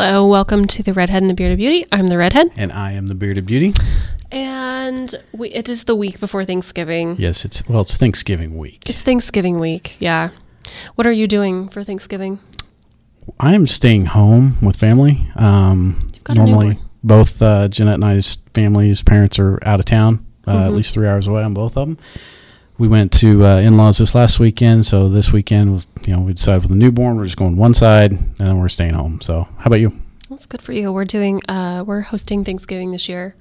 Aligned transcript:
Hello, 0.00 0.28
welcome 0.28 0.64
to 0.66 0.82
the 0.84 0.92
Redhead 0.92 1.22
and 1.24 1.28
the 1.28 1.34
Bearded 1.34 1.58
Beauty. 1.58 1.84
I'm 1.90 2.06
the 2.06 2.16
Redhead, 2.16 2.52
And 2.54 2.70
I 2.70 2.92
am 2.92 3.08
the 3.08 3.16
bearded 3.16 3.46
beauty. 3.46 3.74
and 4.30 5.12
we, 5.32 5.48
it 5.50 5.68
is 5.68 5.84
the 5.84 5.96
week 5.96 6.20
before 6.20 6.44
Thanksgiving. 6.44 7.16
Yes, 7.18 7.44
it's 7.44 7.66
well, 7.68 7.80
it's 7.80 7.96
Thanksgiving 7.96 8.56
week. 8.56 8.88
It's 8.88 9.02
Thanksgiving 9.02 9.58
week. 9.58 9.96
Yeah. 9.98 10.28
What 10.94 11.08
are 11.08 11.12
you 11.12 11.26
doing 11.26 11.68
for 11.68 11.82
Thanksgiving? 11.82 12.38
I 13.40 13.56
am 13.56 13.66
staying 13.66 14.06
home 14.06 14.56
with 14.62 14.76
family. 14.76 15.26
Um, 15.34 16.06
normally, 16.32 16.78
both 17.02 17.42
uh, 17.42 17.66
Jeanette 17.66 17.94
and 17.94 18.04
I's 18.04 18.36
families, 18.54 19.02
parents 19.02 19.40
are 19.40 19.58
out 19.66 19.80
of 19.80 19.84
town, 19.84 20.24
uh, 20.46 20.52
Mm-hmm. 20.54 20.64
at 20.64 20.72
least 20.74 20.94
three 20.94 21.08
hours 21.08 21.26
away 21.26 21.42
on 21.42 21.54
both 21.54 21.76
of 21.76 21.88
them. 21.88 21.98
We 22.78 22.86
went 22.86 23.10
to 23.14 23.44
uh, 23.44 23.60
in-laws 23.60 23.98
this 23.98 24.14
last 24.14 24.38
weekend, 24.38 24.86
so 24.86 25.08
this 25.08 25.32
weekend 25.32 25.72
was 25.72 25.88
you 26.06 26.14
know 26.14 26.20
we 26.22 26.32
decided 26.32 26.62
with 26.62 26.70
the 26.70 26.76
newborn 26.76 27.16
we're 27.16 27.24
just 27.24 27.36
going 27.36 27.56
one 27.56 27.74
side, 27.74 28.12
and 28.12 28.36
then 28.38 28.58
we're 28.58 28.68
staying 28.68 28.94
home. 28.94 29.20
So, 29.20 29.48
how 29.58 29.66
about 29.66 29.80
you? 29.80 29.90
That's 30.30 30.46
good 30.46 30.62
for 30.62 30.72
you. 30.72 30.92
We're 30.92 31.04
doing. 31.04 31.40
Uh, 31.48 31.82
we're 31.84 32.02
hosting 32.02 32.44
Thanksgiving 32.44 32.92
this 32.92 33.08
year, 33.08 33.34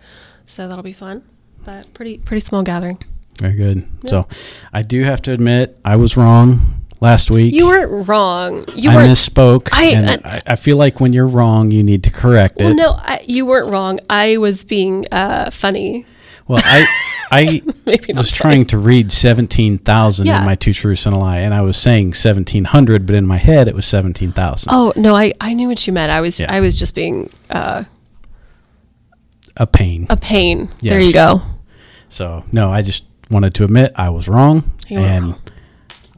so 0.48 0.68
that'll 0.68 0.84
be 0.84 0.94
fun. 0.94 1.24
But 1.64 1.94
pretty 1.94 2.18
pretty 2.18 2.40
small 2.40 2.64
gathering. 2.64 2.98
Very 3.40 3.54
good. 3.54 3.88
So, 4.08 4.24
I 4.74 4.82
do 4.82 5.04
have 5.04 5.22
to 5.24 5.32
admit 5.34 5.78
I 5.86 5.98
was 5.98 6.18
wrong 6.18 6.82
last 7.00 7.30
week. 7.30 7.54
You 7.54 7.68
weren't 7.68 8.08
wrong. 8.08 8.66
You 8.76 8.90
I 8.90 8.96
weren't. 8.96 9.12
misspoke, 9.12 9.70
I- 9.72 9.86
and 9.90 10.22
I- 10.26 10.42
I, 10.48 10.56
feel 10.56 10.78
like 10.78 11.00
when 11.00 11.14
you're 11.14 11.28
wrong, 11.28 11.70
you 11.70 11.84
need 11.84 12.04
to 12.06 12.10
correct 12.10 12.60
it. 12.60 12.74
no, 12.74 12.94
I, 12.98 13.24
you 13.28 13.46
weren't 13.46 13.72
wrong. 13.72 14.00
I 14.10 14.38
was 14.38 14.64
being 14.64 15.06
uh, 15.12 15.52
funny. 15.52 16.08
Well, 16.48 16.62
I 16.64 16.86
I 17.32 17.62
was 18.16 18.32
trying 18.32 18.66
to 18.68 18.78
read 18.78 19.12
seventeen 19.12 19.78
thousand 19.78 20.28
Yeah. 20.28 20.40
in 20.40 20.46
my 20.46 20.56
two 20.56 20.74
truths 20.74 21.06
and 21.06 21.14
a 21.16 21.20
lie, 21.20 21.40
and 21.40 21.54
I 21.54 21.62
was 21.62 21.76
saying 21.78 22.14
seventeen 22.14 22.64
hundred, 22.66 23.06
but 23.06 23.16
in 23.16 23.26
my 23.26 23.38
head 23.38 23.68
it 23.68 23.76
was 23.76 23.86
seventeen 23.86 24.32
thousand. 24.32 24.72
Oh 24.74 24.94
no, 24.96 25.16
I, 25.16 25.34
I 25.42 25.54
knew 25.54 25.68
what 25.68 25.86
you 25.86 25.94
meant. 25.94 26.12
I 26.12 26.22
was 26.22 26.40
Yeah. 26.40 26.50
I 26.56 26.60
was 26.62 26.80
just 26.80 26.96
being 26.96 27.30
uh, 27.50 27.84
A 29.58 29.68
pain. 29.68 30.08
a 30.10 30.16
pain. 30.18 30.70
There 30.82 31.00
you 31.00 31.14
go. 31.14 31.42
So 32.10 32.44
no, 32.52 32.72
I 32.72 32.82
just 32.82 33.04
wanted 33.30 33.54
to 33.56 33.66
admit 33.66 33.92
I 33.96 34.10
was 34.10 34.28
wrong, 34.30 34.72
You 34.88 35.00
were 35.00 35.06
and 35.06 35.26
wrong. 35.32 35.42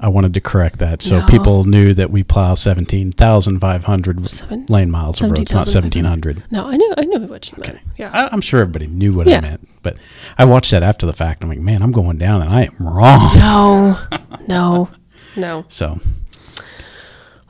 I 0.02 0.08
wanted 0.08 0.33
to 0.36 0.39
correct 0.42 0.80
that 0.80 1.02
so 1.02 1.19
No. 1.19 1.25
people 1.28 1.66
knew 1.66 1.94
that 1.94 2.09
we 2.09 2.23
plow 2.23 2.53
seventeen 2.55 3.11
thousand 3.11 3.59
five 3.59 3.83
hundred 3.83 4.25
Seven- 4.30 4.66
lane 4.69 4.89
miles 4.89 5.22
of 5.22 5.30
roads, 5.31 5.53
not 5.53 5.67
seventeen 5.67 6.05
hundred. 6.05 6.45
No, 6.52 6.67
I 6.67 6.78
knew 6.78 6.94
I 6.97 7.03
knew 7.03 7.19
what 7.28 7.52
you 7.52 7.58
meant. 7.59 7.80
Yeah. 7.97 8.09
I, 8.14 8.30
I'm 8.31 8.39
sure 8.42 8.61
everybody 8.61 8.88
knew 8.88 9.14
what 9.14 9.27
Yeah. 9.27 9.39
I 9.39 9.42
meant, 9.42 9.67
but 9.83 9.97
I 10.38 10.45
watched 10.45 10.72
that 10.72 10.83
after 10.83 11.05
the 11.05 11.11
fact. 11.14 11.44
I'm 11.44 11.50
like, 11.50 11.59
man, 11.59 11.81
I'm 11.81 11.92
going 11.92 12.17
down, 12.17 12.42
and 12.42 12.50
I 12.53 12.64
am 12.64 12.75
wrong. 12.80 13.36
no, 13.36 13.97
no, 14.47 14.89
no. 15.36 15.66
So 15.67 16.00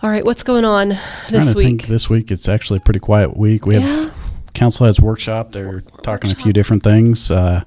All 0.01 0.09
right, 0.09 0.25
what's 0.25 0.43
going 0.43 0.65
on 0.65 0.95
this 1.29 1.53
week? 1.53 1.65
think 1.67 1.85
this 1.87 2.09
week 2.09 2.31
it's 2.31 2.47
actually 2.49 2.77
a 2.77 2.81
pretty 2.81 2.99
quiet 3.01 3.35
week. 3.37 3.65
We 3.65 3.75
Yeah. 3.77 3.81
have 3.81 4.13
council 4.53 4.85
has 4.85 4.99
workshop. 4.99 5.51
They're 5.51 5.81
talking 6.03 6.31
a 6.31 6.35
few 6.35 6.51
different 6.53 6.81
things. 6.83 7.29
Uh, 7.29 7.63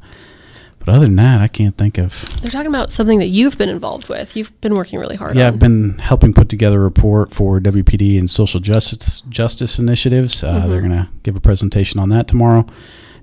but 0.85 0.95
other 0.95 1.07
than 1.07 1.17
that, 1.17 1.41
I 1.41 1.49
can't 1.49 1.77
think 1.77 1.99
of. 1.99 2.25
They're 2.41 2.51
talking 2.51 2.67
about 2.69 2.93
something 2.93 3.19
that 3.21 3.29
you've 3.29 3.57
been 3.59 3.69
involved 3.69 4.09
with. 4.09 4.37
You've 4.37 4.59
been 4.61 4.75
working 4.75 4.99
really 4.99 5.17
hard 5.17 5.37
Yeah, 5.37 5.47
on. 5.49 5.55
I've 5.55 5.59
been 5.61 5.99
helping 5.99 6.33
put 6.33 6.49
together 6.49 6.81
a 6.81 6.85
report 6.85 7.33
for 7.33 7.61
WPD 7.61 8.19
and 8.19 8.29
social 8.31 8.61
justice 8.61 9.21
justice 9.23 9.79
initiatives. 9.79 10.43
Uh, 10.43 10.67
They're 10.67 10.81
Mm-hmm. 10.81 10.89
going 10.91 11.05
to 11.05 11.11
give 11.23 11.37
a 11.37 11.41
presentation 11.41 12.01
on 12.01 12.09
that 12.11 12.27
tomorrow, 12.29 12.67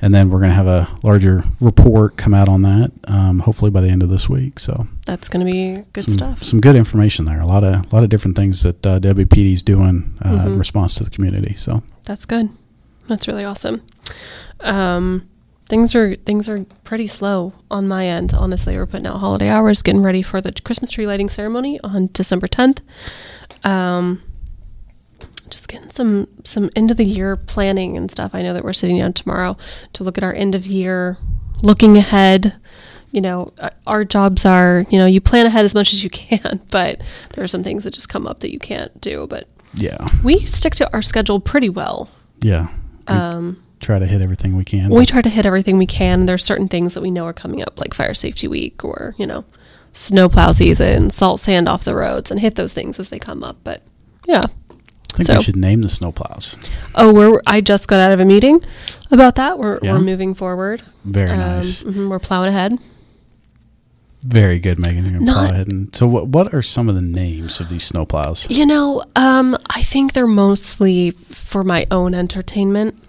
and 0.02 0.14
then 0.14 0.30
we're 0.30 0.40
going 0.40 0.50
to 0.52 0.56
have 0.56 0.68
a 0.68 0.88
larger 1.04 1.42
report 1.60 2.16
come 2.18 2.34
out 2.34 2.48
on 2.48 2.62
that. 2.62 2.92
Um, 3.06 3.40
hopefully 3.40 3.72
by 3.72 3.82
the 3.82 3.90
end 3.90 4.02
of 4.04 4.10
this 4.10 4.30
week. 4.30 4.60
So 4.60 4.88
That's 5.06 5.28
going 5.30 5.46
to 5.46 5.52
be 5.52 5.84
good 5.94 6.06
some, 6.06 6.14
stuff. 6.14 6.44
Some 6.44 6.60
good 6.60 6.76
information 6.76 7.26
there. 7.26 7.40
A 7.42 7.46
lot 7.46 7.64
of 7.64 7.92
a 7.92 7.96
lot 7.96 8.04
of 8.04 8.10
different 8.10 8.38
things 8.38 8.64
that 8.64 8.86
uh, 8.86 9.00
WPD 9.00 9.54
is 9.54 9.64
doing 9.64 10.14
uh, 10.22 10.30
Mm-hmm. 10.30 10.48
in 10.48 10.58
response 10.58 10.96
to 10.96 11.04
the 11.04 11.10
community. 11.10 11.54
So 11.56 11.84
That's 12.06 12.26
good. 12.26 12.50
That's 13.08 13.28
really 13.28 13.44
awesome. 13.44 13.82
Um, 14.62 15.28
things 15.70 15.96
are 15.96 16.16
things 16.16 16.50
are 16.50 16.66
pretty 16.84 17.08
slow 17.08 17.54
on 17.72 17.88
my 17.88 18.08
end. 18.08 18.34
Honestly, 18.34 18.76
we're 18.76 18.88
putting 18.88 19.08
out 19.08 19.20
holiday 19.20 19.48
hours, 19.48 19.82
getting 19.82 20.02
ready 20.02 20.22
for 20.22 20.42
the 20.42 20.52
Christmas 20.52 20.90
tree 20.90 21.08
lighting 21.08 21.30
ceremony 21.30 21.80
on 21.82 22.10
December 22.12 22.48
tenth. 22.48 22.82
Um, 23.64 24.22
just 25.50 25.68
getting 25.70 25.90
some 25.90 26.28
some 26.44 26.70
end 26.76 26.92
of 26.92 26.98
the 26.98 27.06
year 27.06 27.38
planning 27.38 27.96
and 27.96 28.12
stuff. 28.12 28.34
I 28.34 28.42
know 28.42 28.54
that 28.54 28.64
we're 28.64 28.74
sitting 28.74 28.98
down 28.98 29.14
tomorrow 29.14 29.56
to 29.94 30.04
look 30.04 30.18
at 30.18 30.24
our 30.24 30.34
end 30.34 30.56
of 30.56 30.66
year, 30.66 31.18
looking 31.62 31.98
ahead. 31.98 32.56
You 33.12 33.22
know, 33.22 33.54
uh, 33.58 33.70
our 33.88 34.04
jobs 34.04 34.46
are 34.46 34.86
you 34.90 34.98
know 34.98 35.06
you 35.06 35.22
plan 35.22 35.46
ahead 35.46 35.66
as 35.66 35.74
much 35.74 35.94
as 35.94 36.04
you 36.04 36.10
can, 36.10 36.62
but 36.72 37.02
there 37.34 37.44
are 37.44 37.48
some 37.48 37.64
things 37.64 37.84
that 37.84 37.94
just 37.94 38.10
come 38.10 38.28
up 38.28 38.40
that 38.42 38.52
you 38.52 38.60
can't 38.60 39.00
do. 39.02 39.28
But 39.28 39.48
yeah, 39.76 40.08
we 40.24 40.46
stick 40.46 40.74
to 40.76 40.92
our 40.94 41.04
schedule 41.04 41.40
pretty 41.40 41.70
well. 41.70 42.10
yeah. 42.42 42.70
Um, 43.08 43.64
try 43.80 44.00
to 44.00 44.06
hit 44.06 44.22
everything 44.22 44.56
we 44.58 44.66
can. 44.66 44.90
we 44.90 45.06
try 45.06 45.22
to 45.22 45.30
hit 45.30 45.46
everything 45.46 45.78
we 45.78 45.86
can. 45.86 46.26
There's 46.26 46.44
certain 46.44 46.68
things 46.68 46.94
that 46.94 47.02
we 47.02 47.12
know 47.12 47.26
are 47.26 47.34
coming 47.34 47.62
up, 47.62 47.80
like 47.80 47.94
fire 47.94 48.14
safety 48.14 48.48
week 48.48 48.84
or 48.84 49.16
you 49.18 49.26
know, 49.28 49.46
snowplow 49.94 50.52
season, 50.54 51.10
salt 51.10 51.40
sand 51.40 51.68
off 51.70 51.84
the 51.84 51.96
roads, 51.96 52.32
and 52.32 52.40
hit 52.40 52.56
those 52.56 52.74
things 52.74 53.00
as 53.00 53.10
they 53.10 53.20
come 53.20 53.44
up. 53.44 53.58
But 53.64 53.82
yeah. 54.28 54.42
I 55.12 55.16
think 55.24 55.26
so- 55.28 55.38
we 55.38 55.44
should 55.44 55.58
name 55.58 55.82
the 55.82 55.88
snowplows. 55.88 56.60
Oh, 56.96 57.14
we're 57.14 57.42
I 57.48 57.62
just 57.62 57.88
got 57.88 58.00
out 58.00 58.12
of 58.12 58.20
a 58.20 58.26
meeting 58.26 58.62
about 59.12 59.36
that. 59.36 59.58
We're 59.58 59.80
Yeah? 59.82 59.94
we're 59.94 60.00
moving 60.02 60.34
forward. 60.36 60.84
Very 61.04 61.32
Um, 61.32 61.40
nice. 61.40 61.84
mhm, 61.84 62.10
we're 62.10 62.20
plowing 62.20 62.50
ahead. 62.50 62.78
Very 64.26 64.60
good, 64.60 64.80
Megan. 64.80 65.06
You're 65.06 65.14
gonna 65.20 65.32
plow 65.32 65.44
not- 65.44 65.52
ahead. 65.54 65.68
And 65.70 65.96
so, 65.96 66.06
what 66.06 66.28
what 66.28 66.54
are 66.54 66.62
some 66.62 66.90
of 66.90 66.96
the 66.96 67.02
names 67.02 67.60
of 67.62 67.70
these 67.70 67.90
snowplows? 67.90 68.48
You 68.50 68.66
know, 68.66 69.02
um, 69.16 69.56
I 69.70 69.82
think 69.82 70.12
they're 70.14 70.28
mostly 70.28 71.12
for 71.12 71.64
my 71.64 71.88
own 71.90 72.14
entertainment. 72.14 73.02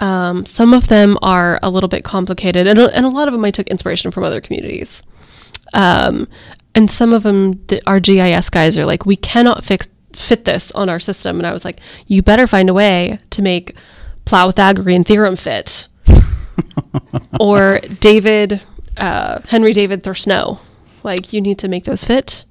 Um, 0.00 0.46
some 0.46 0.72
of 0.72 0.88
them 0.88 1.18
are 1.22 1.58
a 1.62 1.70
little 1.70 1.88
bit 1.88 2.04
complicated, 2.04 2.66
and, 2.66 2.78
a- 2.78 2.94
and 2.96 3.04
a 3.04 3.08
lot 3.08 3.28
of 3.28 3.32
them 3.32 3.44
I 3.44 3.50
took 3.50 3.66
inspiration 3.68 4.10
from 4.10 4.24
other 4.24 4.40
communities. 4.40 5.02
Um, 5.74 6.28
and 6.74 6.90
some 6.90 7.12
of 7.12 7.22
them, 7.24 7.64
the, 7.66 7.82
our 7.86 7.98
GIS 8.00 8.50
guys 8.50 8.78
are 8.78 8.86
like, 8.86 9.04
we 9.06 9.16
cannot 9.16 9.64
fix 9.64 9.88
fit 10.12 10.44
this 10.44 10.70
on 10.72 10.88
our 10.88 10.98
system. 10.98 11.38
And 11.38 11.46
I 11.46 11.52
was 11.52 11.64
like, 11.64 11.80
you 12.06 12.22
better 12.22 12.46
find 12.46 12.68
a 12.70 12.74
way 12.74 13.18
to 13.30 13.42
make 13.42 13.74
Pythagorean 14.24 15.04
theorem 15.04 15.36
fit, 15.36 15.88
or 17.40 17.80
David 18.00 18.60
uh, 18.96 19.40
Henry 19.48 19.72
David 19.72 20.02
Thursnow. 20.02 20.58
Like, 21.04 21.32
you 21.32 21.40
need 21.40 21.58
to 21.60 21.68
make 21.68 21.84
those 21.84 22.04
fit. 22.04 22.44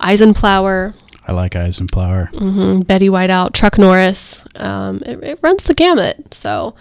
Eisenplower, 0.00 0.94
I 1.28 1.32
like 1.32 1.52
Eisenplower. 1.52 2.32
Mm, 2.32 2.86
Betty 2.86 3.08
Whiteout, 3.08 3.52
Truck 3.52 3.76
Norris. 3.78 4.46
Um, 4.56 5.02
it, 5.04 5.22
it 5.22 5.38
runs 5.42 5.64
the 5.64 5.74
gamut. 5.74 6.32
So, 6.34 6.74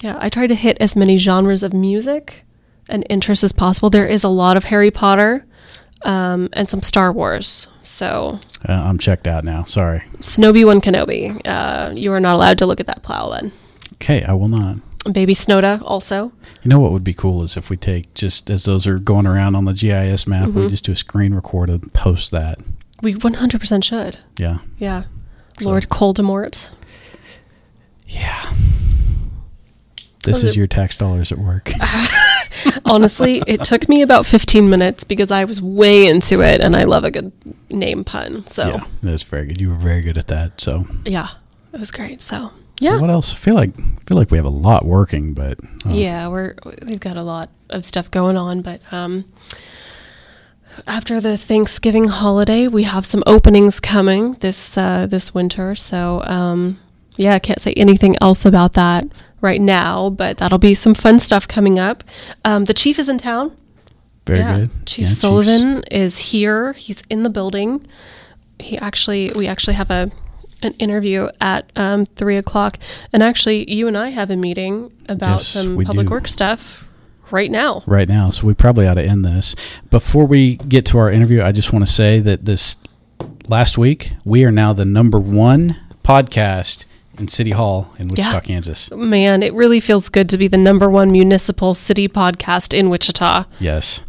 yeah, 0.00 0.16
I 0.20 0.28
try 0.30 0.46
to 0.46 0.54
hit 0.54 0.78
as 0.80 0.96
many 0.96 1.18
genres 1.18 1.62
of 1.62 1.72
music 1.74 2.44
and 2.88 3.04
interests 3.10 3.44
as 3.44 3.52
possible. 3.52 3.90
There 3.90 4.06
is 4.06 4.24
a 4.24 4.28
lot 4.28 4.56
of 4.56 4.64
Harry 4.64 4.90
Potter 4.90 5.44
um, 6.02 6.48
and 6.54 6.70
some 6.70 6.82
Star 6.82 7.12
Wars. 7.12 7.68
So, 7.82 8.40
Uh, 8.68 8.72
I'm 8.72 8.98
checked 8.98 9.26
out 9.28 9.44
now. 9.44 9.64
Sorry. 9.64 10.00
Snowy 10.20 10.64
One 10.64 10.80
Kenobi. 10.80 11.40
Uh, 11.46 11.92
you 11.94 12.12
are 12.12 12.20
not 12.20 12.36
allowed 12.36 12.58
to 12.58 12.66
look 12.66 12.80
at 12.80 12.86
that 12.86 13.02
plow 13.02 13.30
then. 13.30 13.52
Okay, 13.94 14.24
I 14.24 14.32
will 14.32 14.48
not. 14.48 14.76
Baby 15.12 15.34
Snowda 15.34 15.82
also. 15.84 16.32
You 16.62 16.68
know 16.70 16.80
what 16.80 16.90
would 16.90 17.04
be 17.04 17.14
cool 17.14 17.42
is 17.44 17.56
if 17.56 17.70
we 17.70 17.76
take 17.76 18.12
just 18.14 18.50
as 18.50 18.64
those 18.64 18.86
are 18.88 18.98
going 18.98 19.26
around 19.26 19.54
on 19.54 19.64
the 19.66 19.72
GIS 19.72 20.26
map, 20.26 20.48
Mm-hmm. 20.48 20.60
we 20.62 20.68
just 20.68 20.84
do 20.84 20.92
a 20.92 20.96
screen 20.96 21.32
record 21.34 21.70
and 21.70 21.92
post 21.92 22.32
that. 22.32 22.58
We 23.02 23.14
100% 23.14 23.84
should. 23.84 24.18
Yeah. 24.38 24.58
Yeah. 24.78 25.04
Lord 25.60 25.88
Coldemort. 25.88 26.70
Yeah. 28.06 28.52
This 30.24 30.42
is 30.42 30.56
your 30.56 30.66
tax 30.66 30.98
dollars 30.98 31.30
at 31.30 31.38
work. 31.38 31.70
Honestly, 32.84 33.42
it 33.46 33.62
took 33.64 33.88
me 33.88 34.02
about 34.02 34.26
15 34.26 34.68
minutes 34.68 35.04
because 35.04 35.30
I 35.30 35.44
was 35.44 35.62
way 35.62 36.08
into 36.08 36.40
it 36.42 36.60
and 36.60 36.74
I 36.74 36.82
love 36.84 37.04
a 37.04 37.10
good 37.12 37.30
name 37.70 38.02
pun. 38.02 38.44
So, 38.46 38.66
Yeah, 38.68 38.84
that's 39.02 39.22
very 39.22 39.46
good. 39.46 39.60
You 39.60 39.68
were 39.70 39.76
very 39.76 40.00
good 40.02 40.18
at 40.18 40.26
that. 40.28 40.60
So, 40.60 40.86
yeah, 41.04 41.28
it 41.72 41.78
was 41.78 41.92
great. 41.92 42.20
So, 42.20 42.48
So 42.48 42.52
yeah. 42.80 43.00
what 43.00 43.08
else? 43.10 43.32
I 43.34 43.36
feel 43.36 43.54
like 43.54 43.70
I 43.78 43.82
feel 44.06 44.16
like 44.18 44.32
we 44.32 44.36
have 44.38 44.44
a 44.44 44.48
lot 44.50 44.84
working, 44.84 45.32
but 45.32 45.60
uh, 45.86 45.90
Yeah, 45.90 46.26
we're 46.26 46.54
we've 46.88 47.00
got 47.00 47.16
a 47.16 47.22
lot 47.22 47.50
of 47.70 47.84
stuff 47.84 48.10
going 48.10 48.36
on, 48.36 48.62
but 48.62 48.80
um 48.90 49.26
after 50.86 51.20
the 51.20 51.36
Thanksgiving 51.36 52.08
holiday, 52.08 52.68
we 52.68 52.84
have 52.84 53.06
some 53.06 53.22
openings 53.26 53.80
coming 53.80 54.34
this 54.34 54.76
uh 54.76 55.06
this 55.06 55.34
winter. 55.34 55.74
So, 55.74 56.22
um 56.24 56.78
yeah, 57.16 57.34
I 57.34 57.38
can't 57.38 57.60
say 57.60 57.72
anything 57.74 58.14
else 58.20 58.44
about 58.44 58.74
that 58.74 59.06
right 59.40 59.60
now, 59.60 60.10
but 60.10 60.36
that'll 60.38 60.58
be 60.58 60.74
some 60.74 60.94
fun 60.94 61.18
stuff 61.18 61.46
coming 61.48 61.78
up. 61.78 62.04
Um 62.44 62.64
the 62.64 62.74
chief 62.74 62.98
is 62.98 63.08
in 63.08 63.18
town. 63.18 63.56
very 64.26 64.40
yeah. 64.40 64.56
good. 64.58 64.70
Chief 64.86 65.02
Yeah, 65.02 65.08
Chiefs- 65.08 65.18
Sullivan 65.20 65.82
is 65.90 66.18
here. 66.18 66.72
He's 66.74 67.02
in 67.08 67.22
the 67.22 67.30
building. 67.30 67.86
He 68.58 68.78
actually, 68.78 69.32
we 69.36 69.46
actually 69.48 69.74
have 69.74 69.90
a 69.90 70.10
an 70.62 70.72
interview 70.78 71.28
at 71.38 71.70
um, 71.76 72.06
three 72.06 72.38
o'clock, 72.38 72.78
and 73.12 73.22
actually, 73.22 73.70
you 73.70 73.86
and 73.88 73.96
I 73.96 74.08
have 74.08 74.30
a 74.30 74.36
meeting 74.36 74.90
about 75.06 75.40
Yes, 75.40 75.48
some 75.48 75.84
public 75.84 76.06
do. 76.06 76.10
work 76.10 76.26
stuff 76.26 76.85
right 77.30 77.50
now. 77.50 77.82
right 77.86 78.08
now, 78.08 78.30
so 78.30 78.46
we 78.46 78.54
probably 78.54 78.86
ought 78.86 78.94
to 78.94 79.04
end 79.04 79.24
this. 79.24 79.54
Before 79.90 80.26
we 80.26 80.56
get 80.56 80.84
to 80.86 80.98
our 80.98 81.10
interview, 81.10 81.42
I 81.42 81.52
just 81.52 81.72
want 81.72 81.86
to 81.86 81.92
say 81.92 82.20
that 82.20 82.44
this 82.44 82.78
last 83.48 83.78
week 83.78 84.12
we 84.24 84.44
are 84.44 84.50
now 84.52 84.72
the 84.72 84.84
number 84.84 85.18
one 85.18 85.76
podcast 86.02 86.86
in 87.18 87.28
City 87.28 87.50
Hall 87.52 87.92
in 87.98 88.08
Wichita, 88.08 88.30
Yeah. 88.32 88.40
Kansas. 88.40 88.90
Man, 88.92 89.42
it 89.42 89.54
really 89.54 89.80
feels 89.80 90.08
good 90.08 90.28
to 90.30 90.38
be 90.38 90.48
the 90.48 90.58
number 90.58 90.88
one 90.90 91.10
municipal 91.10 91.74
city 91.74 92.08
podcast 92.08 92.74
in 92.74 92.90
Wichita 92.90 93.44
Yes, 93.58 94.02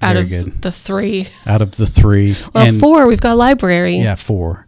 out 0.00 0.14
very 0.14 0.24
of 0.24 0.28
good. 0.30 0.62
the 0.62 0.70
three. 0.72 1.28
Out 1.46 1.60
of 1.62 1.72
the 1.72 1.86
three, 1.86 2.36
Well, 2.54 2.66
and 2.66 2.78
four. 2.80 3.06
We've 3.06 3.20
got 3.20 3.36
library. 3.36 3.96
yeah, 3.98 4.14
four. 4.14 4.66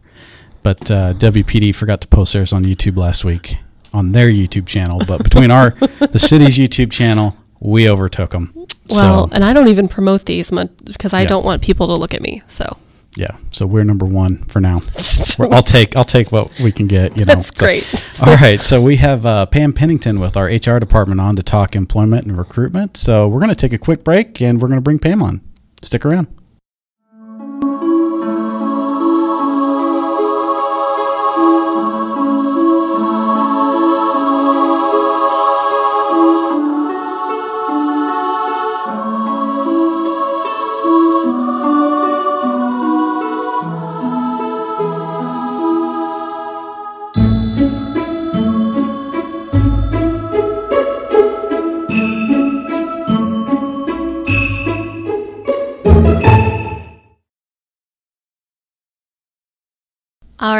But 0.63 0.89
uh, 0.91 1.13
WPD 1.13 1.73
forgot 1.75 2.01
to 2.01 2.07
post 2.07 2.33
theirs 2.33 2.51
on 2.51 2.65
YouTube 2.65 2.97
last 2.97 3.23
week 3.23 3.57
on 3.93 4.11
their 4.11 4.27
YouTube 4.29 4.65
channel. 4.65 4.99
But 5.07 5.23
between 5.23 5.51
our 5.51 5.69
the 6.11 6.19
city's 6.19 6.57
YouTube 6.57 6.91
channel, 6.91 7.37
we 7.59 7.89
overtook 7.89 8.31
them. 8.31 8.51
Well, 8.91 9.27
so 9.27 9.33
and 9.33 9.43
I 9.43 9.53
don't 9.53 9.67
even 9.67 9.87
promote 9.87 10.25
these 10.25 10.51
much 10.51 10.69
because 10.85 11.13
I 11.13 11.21
Yeah. 11.21 11.27
don't 11.27 11.45
want 11.45 11.61
people 11.61 11.87
to 11.87 11.93
look 11.95 12.13
at 12.13 12.21
me. 12.21 12.41
So 12.47 12.77
yeah, 13.17 13.37
so 13.49 13.65
we're 13.65 13.83
number 13.85 14.05
one 14.05 14.43
for 14.43 14.59
now. 14.59 14.81
We're- 15.39 15.51
I'll 15.53 15.63
take 15.63 15.95
I'll 15.97 16.03
take 16.03 16.31
what 16.31 16.51
we 16.59 16.71
can 16.71 16.87
get. 16.87 17.17
You 17.17 17.25
know, 17.25 17.33
that's 17.33 17.47
So- 17.57 17.65
great. 17.65 17.85
All 18.27 18.35
right, 18.35 18.61
so 18.61 18.81
we 18.81 18.97
have 18.97 19.25
uh, 19.25 19.45
Pam 19.45 19.71
Pennington 19.73 20.19
with 20.19 20.35
our 20.37 20.45
HR 20.47 20.79
department 20.79 21.19
on 21.21 21.35
to 21.37 21.43
talk 21.43 21.75
employment 21.75 22.25
and 22.27 22.37
recruitment. 22.37 22.97
So 22.97 23.27
we're 23.27 23.39
going 23.39 23.49
to 23.49 23.55
take 23.55 23.73
a 23.73 23.77
quick 23.77 24.03
break 24.03 24.41
and 24.41 24.61
we're 24.61 24.67
going 24.67 24.77
to 24.77 24.83
bring 24.83 24.99
Pam 24.99 25.21
on. 25.23 25.41
Stick 25.81 26.05
around. 26.05 26.27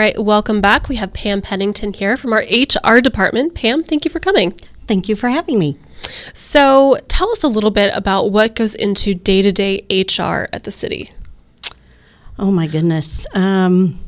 Right, 0.05 0.23
welcome 0.23 0.61
back. 0.61 0.87
We 0.87 0.97
have 0.97 1.13
Pam 1.13 1.41
Pennington 1.41 1.91
here 1.91 2.15
from 2.15 2.31
our 2.31 2.43
HR 2.51 2.99
department. 2.99 3.55
Pam, 3.55 3.81
thank 3.81 4.05
you 4.05 4.11
for 4.11 4.19
coming. 4.19 4.51
Thank 4.87 5.09
you 5.09 5.15
for 5.15 5.29
having 5.29 5.57
me. 5.57 5.79
So, 6.31 6.99
tell 7.07 7.31
us 7.31 7.41
a 7.41 7.47
little 7.47 7.71
bit 7.71 7.91
about 7.95 8.31
what 8.31 8.53
goes 8.53 8.75
into 8.75 9.15
day 9.15 9.41
to 9.41 9.51
day 9.51 9.83
HR 9.89 10.47
at 10.53 10.63
the 10.63 10.69
city. 10.69 11.09
Oh 12.37 12.51
my 12.51 12.67
goodness. 12.67 13.25
Um, 13.33 13.99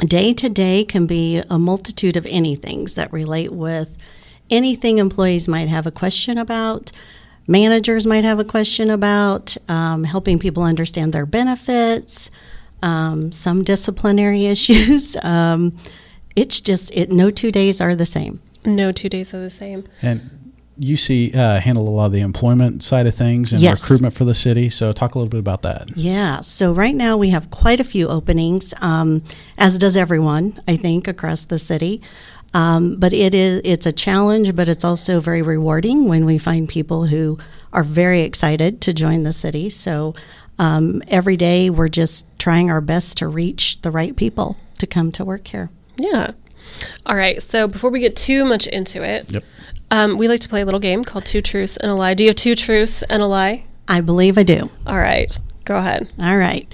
day 0.00 0.34
to 0.34 0.48
day 0.48 0.84
can 0.84 1.06
be 1.06 1.40
a 1.48 1.60
multitude 1.60 2.16
of 2.16 2.24
anythings 2.24 2.96
that 2.96 3.12
relate 3.12 3.52
with 3.52 3.96
anything 4.50 4.98
employees 4.98 5.46
might 5.46 5.68
have 5.68 5.86
a 5.86 5.92
question 5.92 6.38
about, 6.38 6.90
managers 7.46 8.04
might 8.04 8.24
have 8.24 8.40
a 8.40 8.44
question 8.44 8.90
about, 8.90 9.56
um, 9.68 10.02
helping 10.02 10.40
people 10.40 10.64
understand 10.64 11.12
their 11.12 11.26
benefits, 11.26 12.32
um, 12.82 13.32
some 13.32 13.62
disciplinary 13.64 14.46
issues. 14.54 15.16
Um, 15.22 15.76
it's 16.36 16.60
just 16.60 16.94
it. 16.94 17.10
No 17.10 17.30
two 17.30 17.50
days 17.52 17.80
are 17.80 17.94
the 17.94 18.06
same. 18.06 18.40
No 18.64 18.92
two 18.92 19.08
days 19.08 19.32
are 19.34 19.40
the 19.40 19.50
same. 19.50 19.84
And 20.02 20.30
you 20.78 20.96
see, 20.96 21.32
uh, 21.34 21.60
handle 21.60 21.86
a 21.86 21.90
lot 21.90 22.06
of 22.06 22.12
the 22.12 22.20
employment 22.20 22.82
side 22.82 23.06
of 23.06 23.14
things 23.14 23.52
and 23.52 23.60
Yes. 23.60 23.82
recruitment 23.82 24.14
for 24.14 24.24
the 24.24 24.32
city. 24.32 24.70
So 24.70 24.92
talk 24.92 25.14
a 25.14 25.18
little 25.18 25.28
bit 25.28 25.40
about 25.40 25.60
that. 25.62 25.90
Yeah, 25.94 26.40
so 26.40 26.72
right 26.72 26.94
now 26.94 27.18
we 27.18 27.30
have 27.30 27.50
quite 27.50 27.80
a 27.80 27.84
few 27.84 28.08
openings, 28.08 28.72
um, 28.80 29.22
as 29.58 29.76
does 29.78 29.96
everyone, 29.96 30.58
I 30.66 30.76
think, 30.76 31.06
across 31.06 31.44
the 31.44 31.58
city. 31.58 32.00
Um, 32.54 32.96
but 32.98 33.12
it 33.12 33.34
is 33.34 33.60
it's 33.64 33.86
a 33.86 33.92
challenge, 33.92 34.56
but 34.56 34.68
it's 34.68 34.84
also 34.84 35.20
very 35.20 35.42
rewarding 35.42 36.08
when 36.08 36.24
we 36.24 36.36
find 36.38 36.68
people 36.68 37.04
who 37.06 37.38
are 37.72 37.84
very 37.84 38.22
excited 38.22 38.80
to 38.80 38.92
join 38.92 39.22
the 39.22 39.32
city. 39.32 39.68
So 39.70 40.14
um, 40.60 41.02
every 41.08 41.36
day 41.36 41.70
we're 41.70 41.88
just 41.88 42.26
trying 42.38 42.70
our 42.70 42.80
best 42.80 43.16
to 43.18 43.26
reach 43.28 43.80
the 43.82 43.90
right 43.90 44.14
people 44.14 44.56
to 44.78 44.86
come 44.86 45.10
to 45.12 45.24
work 45.24 45.48
here. 45.48 45.70
Yeah. 45.96 46.32
All 47.06 47.16
right. 47.16 47.42
So, 47.42 47.66
before 47.66 47.90
we 47.90 47.98
get 48.00 48.14
too 48.14 48.44
much 48.44 48.66
into 48.66 49.02
it, 49.02 49.32
Yep. 49.32 49.44
um, 49.90 50.18
we 50.18 50.28
like 50.28 50.40
to 50.40 50.48
play 50.48 50.60
a 50.60 50.64
little 50.64 50.80
game 50.80 51.02
called 51.04 51.24
Two 51.26 51.40
Truths 51.42 51.76
and 51.78 51.90
a 51.90 51.94
Lie. 51.94 52.14
Do 52.14 52.24
you 52.24 52.28
have 52.30 52.36
two 52.36 52.54
truths 52.54 53.02
and 53.02 53.22
a 53.22 53.26
lie? 53.26 53.64
I 53.88 54.00
believe 54.02 54.38
I 54.38 54.42
do. 54.44 54.70
All 54.86 54.98
right. 54.98 55.36
Go 55.64 55.76
ahead. 55.76 56.08
All 56.20 56.36
right. 56.36 56.72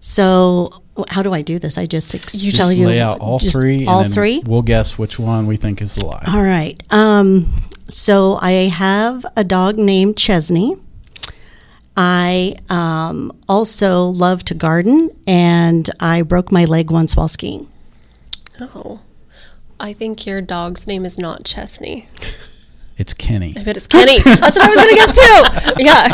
So 0.00 0.70
how 1.08 1.22
do 1.22 1.32
I 1.34 1.42
do 1.42 1.58
this? 1.58 1.76
I 1.78 1.86
just 1.86 2.14
ex- 2.14 2.34
You 2.40 2.50
tell 2.52 2.66
Just 2.68 2.78
you 2.78 2.86
lay 2.86 3.00
out 3.00 3.20
all 3.20 3.38
just 3.38 3.54
three. 3.54 3.86
All 3.86 4.00
and 4.02 4.12
three. 4.14 4.42
We'll 4.46 4.62
guess 4.62 4.96
which 4.98 5.18
one 5.18 5.46
we 5.46 5.56
think 5.56 5.82
is 5.82 5.94
the 5.94 6.06
lie. 6.06 6.24
All 6.26 6.42
right. 6.42 6.80
Um, 6.92 7.52
so 7.88 8.38
I 8.40 8.52
have 8.68 9.24
a 9.36 9.44
dog 9.44 9.76
named 9.78 10.16
Chesney. 10.16 10.76
I 12.00 12.54
um, 12.68 13.32
also 13.48 14.04
love 14.04 14.44
to 14.44 14.54
garden, 14.54 15.10
and 15.26 15.90
I 15.98 16.22
broke 16.22 16.52
my 16.52 16.64
leg 16.64 16.92
once 16.92 17.16
while 17.16 17.26
skiing. 17.26 17.68
Oh. 18.60 19.00
I 19.80 19.92
think 19.92 20.24
your 20.24 20.40
dog's 20.40 20.86
name 20.86 21.04
is 21.04 21.18
not 21.18 21.44
Chesney. 21.44 22.08
It's 22.96 23.14
Kenny. 23.14 23.52
I 23.56 23.62
bet 23.64 23.76
it's 23.76 23.86
Kenny. 23.88 24.18
That's 24.20 24.56
what 24.56 24.62
I 24.62 24.68
was 24.68 24.76
going 24.76 24.88
to 24.88 24.94
guess 24.94 25.16
too. 25.16 25.84
Yeah. 25.84 26.08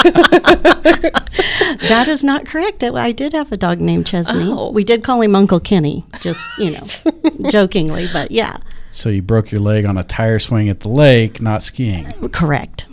That 1.89 2.07
is 2.09 2.23
not 2.25 2.47
correct. 2.47 2.83
I- 2.83 2.91
I 3.05 3.13
did 3.13 3.33
have 3.35 3.53
a 3.53 3.57
dog 3.57 3.81
named 3.81 4.07
Chesney. 4.07 4.45
Oh. 4.49 4.71
We 4.71 4.85
did 4.85 5.03
call 5.05 5.21
him 5.21 5.35
Uncle 5.35 5.61
Kenny, 5.61 6.05
just 6.21 6.41
you 6.59 6.71
know, 6.73 6.87
jokingly, 7.51 8.09
but 8.13 8.31
yeah, 8.31 8.57
So 8.91 9.09
you 9.11 9.21
broke 9.23 9.51
your 9.53 9.61
leg 9.61 9.85
on 9.85 9.97
a 9.99 10.05
tire 10.05 10.39
swing 10.39 10.69
at 10.71 10.81
the 10.81 10.89
lake, 10.89 11.41
not 11.43 11.63
skiing. 11.63 12.07
correct. 12.31 12.87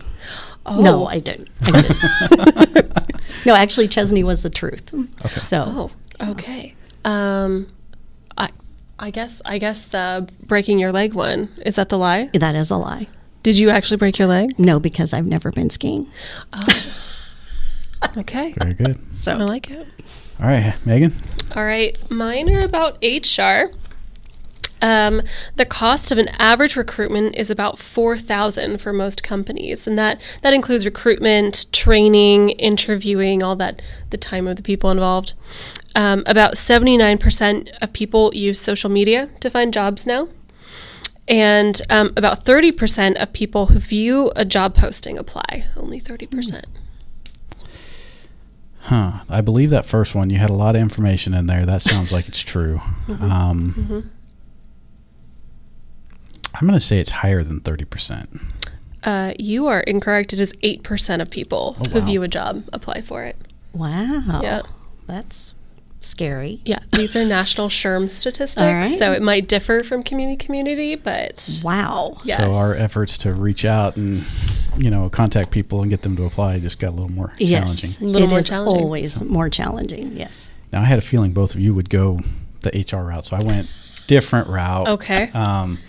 Oh. 0.66 0.82
No, 0.82 1.06
I 1.08 1.20
didn't. 1.20 1.50
I 1.62 1.72
didn't. 1.82 3.16
no, 3.46 3.56
actually, 3.56 3.88
Chesney 3.88 4.24
was 4.24 4.44
the 4.44 4.50
truth. 4.50 4.94
So 5.38 5.64
Oh, 5.68 5.92
okay. 6.32 6.76
Um, 7.04 7.68
I, 8.38 8.50
I 9.00 9.10
guess, 9.10 9.42
I 9.46 9.58
guess 9.58 9.86
the 9.86 10.30
breaking 10.44 10.78
your 10.80 10.92
leg 10.92 11.14
one 11.14 11.50
is 11.66 11.76
that 11.76 11.90
the 11.90 11.98
lie? 11.98 12.30
that 12.34 12.54
is 12.56 12.70
a 12.70 12.78
lie. 12.78 13.08
Did 13.44 13.58
you 13.58 13.72
actually 13.72 13.98
break 13.98 14.20
your 14.20 14.28
leg? 14.28 14.60
No, 14.60 14.80
because 14.80 15.14
I've 15.14 15.26
never 15.26 15.52
been 15.52 15.72
skiing. 15.72 16.08
Okay, 18.18 18.54
Very 18.60 18.74
good. 18.74 19.00
So 19.16 19.32
I 19.34 19.36
like 19.38 19.72
it. 19.72 19.88
All 20.40 20.48
right, 20.48 20.76
Megan. 20.86 21.14
All 21.56 21.64
right, 21.64 21.96
mine 22.12 22.50
are 22.56 22.64
about 22.66 22.98
HR. 23.04 23.72
Um, 24.82 25.22
the 25.56 25.66
cost 25.66 26.12
of 26.12 26.18
an 26.18 26.30
average 26.40 26.76
recruitment 26.76 27.36
is 27.36 27.52
about 27.52 27.78
four 27.78 28.18
thousand 28.18 28.82
for 28.82 28.92
most 28.92 29.22
companies, 29.22 29.88
and 29.88 29.98
that 29.98 30.20
that 30.42 30.54
includes 30.54 30.86
recruitment, 30.86 31.72
training, 31.72 32.50
interviewing, 32.52 33.44
all 33.44 33.56
that, 33.58 33.82
the 34.10 34.18
time 34.18 34.48
of 34.48 34.56
the 34.56 34.64
people 34.64 34.90
involved. 34.90 35.34
Um, 35.96 36.24
about 36.26 36.58
seventy 36.58 36.98
nine 36.98 37.18
percent 37.18 37.70
of 37.82 37.94
people 37.94 38.32
use 38.34 38.60
social 38.60 38.90
media 38.90 39.30
to 39.42 39.50
find 39.50 39.74
jobs 39.74 40.08
now, 40.08 40.30
and 41.28 41.82
um, 41.90 42.12
about 42.18 42.44
thirty 42.44 42.72
percent 42.72 43.18
of 43.18 43.34
people 43.34 43.68
who 43.68 43.78
view 43.78 44.32
a 44.36 44.46
job 44.46 44.74
posting 44.76 45.18
apply. 45.20 45.66
Only 45.78 46.00
thirty 46.00 46.26
percent. 46.26 46.66
Huh. 48.86 49.20
I 49.30 49.42
believe 49.42 49.70
that 49.70 49.86
first 49.86 50.16
one. 50.16 50.32
You 50.32 50.40
had 50.40 50.50
a 50.50 50.54
lot 50.54 50.76
of 50.76 50.82
information 50.82 51.36
in 51.36 51.46
there. 51.46 51.68
That 51.68 51.84
sounds 51.84 52.12
like 52.12 52.28
it's 52.28 52.42
true. 52.42 52.82
Um, 53.22 54.10
I'm 56.56 56.68
going 56.68 56.78
to 56.80 56.86
say 56.86 57.00
it's 57.00 57.10
higher 57.12 57.44
than 57.44 57.62
30%. 57.62 58.42
Uh, 59.04 59.34
you 59.40 59.68
are 59.68 59.80
incorrect. 59.82 60.34
It 60.34 60.40
is 60.40 60.54
eight 60.62 60.84
percent 60.84 61.22
of 61.22 61.32
people 61.32 61.76
Oh, 61.80 61.90
who 61.92 62.02
view 62.02 62.22
a 62.24 62.28
job 62.28 62.64
apply 62.72 63.02
for 63.02 63.24
it. 63.24 63.36
wow, 63.74 64.42
Yeah. 64.44 64.62
that's 65.08 65.56
scary. 66.02 66.62
Yeah, 66.66 66.80
these 66.94 67.16
are 67.16 67.26
national 67.26 67.70
SHRM 67.70 68.10
statistics, 68.10 68.58
All 68.62 68.74
right. 68.74 69.00
so 69.00 69.12
it 69.12 69.22
might 69.22 69.48
differ 69.48 69.84
from 69.84 70.04
community 70.04 70.38
to 70.38 70.46
community, 70.46 70.96
but 70.96 71.62
Wow. 71.64 72.20
Yes. 72.24 72.38
So 72.40 72.54
our 72.54 72.76
efforts 72.76 73.18
to 73.20 73.34
reach 73.34 73.66
out 73.66 73.98
and, 73.98 74.24
you 74.78 74.90
know, 74.92 75.10
contact 75.10 75.50
people 75.52 75.82
and 75.82 75.90
get 75.90 76.02
them 76.04 76.16
to 76.18 76.26
apply 76.26 76.60
just 76.60 76.78
got 76.80 76.90
a 76.90 76.96
little 76.96 77.12
more 77.12 77.34
Yes, 77.40 77.82
challenging. 77.82 78.04
A 78.04 78.10
little 78.12 78.28
it 78.28 78.30
more 78.32 78.40
is 78.40 78.50
challenging. 78.50 78.84
always 78.84 79.22
more 79.24 79.50
challenging. 79.50 80.16
Yes. 80.18 80.50
Now, 80.72 80.82
I 80.82 80.86
had 80.86 80.98
a 81.00 81.02
feeling 81.02 81.32
both 81.34 81.56
of 81.56 81.60
you 81.62 81.74
would 81.74 81.90
go 81.90 82.20
the 82.62 82.70
HR 82.70 83.04
route, 83.08 83.26
so 83.26 83.36
I 83.38 83.44
went 83.44 83.68
different 84.08 84.48
route. 84.48 84.88
okay. 84.90 85.30
Um, 85.34 85.80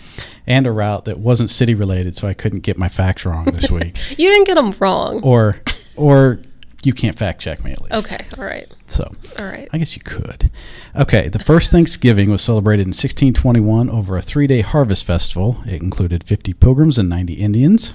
and 0.47 0.67
a 0.67 0.71
route 0.71 1.05
that 1.05 1.19
wasn't 1.19 1.49
city 1.49 1.75
related, 1.75 2.15
so 2.15 2.27
I 2.27 2.33
couldn't 2.33 2.59
get 2.61 2.77
my 2.77 2.89
facts 2.89 3.25
wrong 3.25 3.45
this 3.45 3.69
week. 3.71 3.97
You 4.17 4.29
didn't 4.29 4.47
get 4.47 4.55
them 4.55 4.71
wrong. 4.79 5.21
or, 5.23 5.57
or 5.95 6.39
you 6.83 6.93
can't 6.93 7.17
fact 7.17 7.41
check 7.41 7.63
me 7.63 7.71
at 7.71 7.81
least. 7.81 8.11
Okay, 8.13 8.25
all 8.37 8.43
right, 8.45 8.67
So 8.87 9.09
all 9.39 9.45
right. 9.45 9.69
I 9.71 9.77
guess 9.77 9.95
you 9.95 10.01
could. 10.03 10.51
Okay, 10.95 11.29
the 11.29 11.39
first 11.39 11.71
Thanksgiving 11.71 12.29
was 12.29 12.41
celebrated 12.41 12.83
in 12.83 12.89
1621 12.89 13.89
over 13.89 14.17
a 14.17 14.21
three 14.21 14.47
day 14.47 14.61
harvest 14.61 15.05
festival. 15.05 15.61
It 15.65 15.81
included 15.81 16.23
50 16.25 16.53
pilgrims 16.53 16.97
and 16.99 17.07
90 17.09 17.33
Indians. 17.35 17.93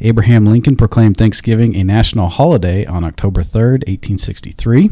Abraham 0.00 0.46
Lincoln 0.46 0.76
proclaimed 0.76 1.18
Thanksgiving 1.18 1.76
a 1.76 1.84
national 1.84 2.28
holiday 2.28 2.86
on 2.86 3.04
October 3.04 3.42
3rd, 3.42 3.86
1863. 3.86 4.90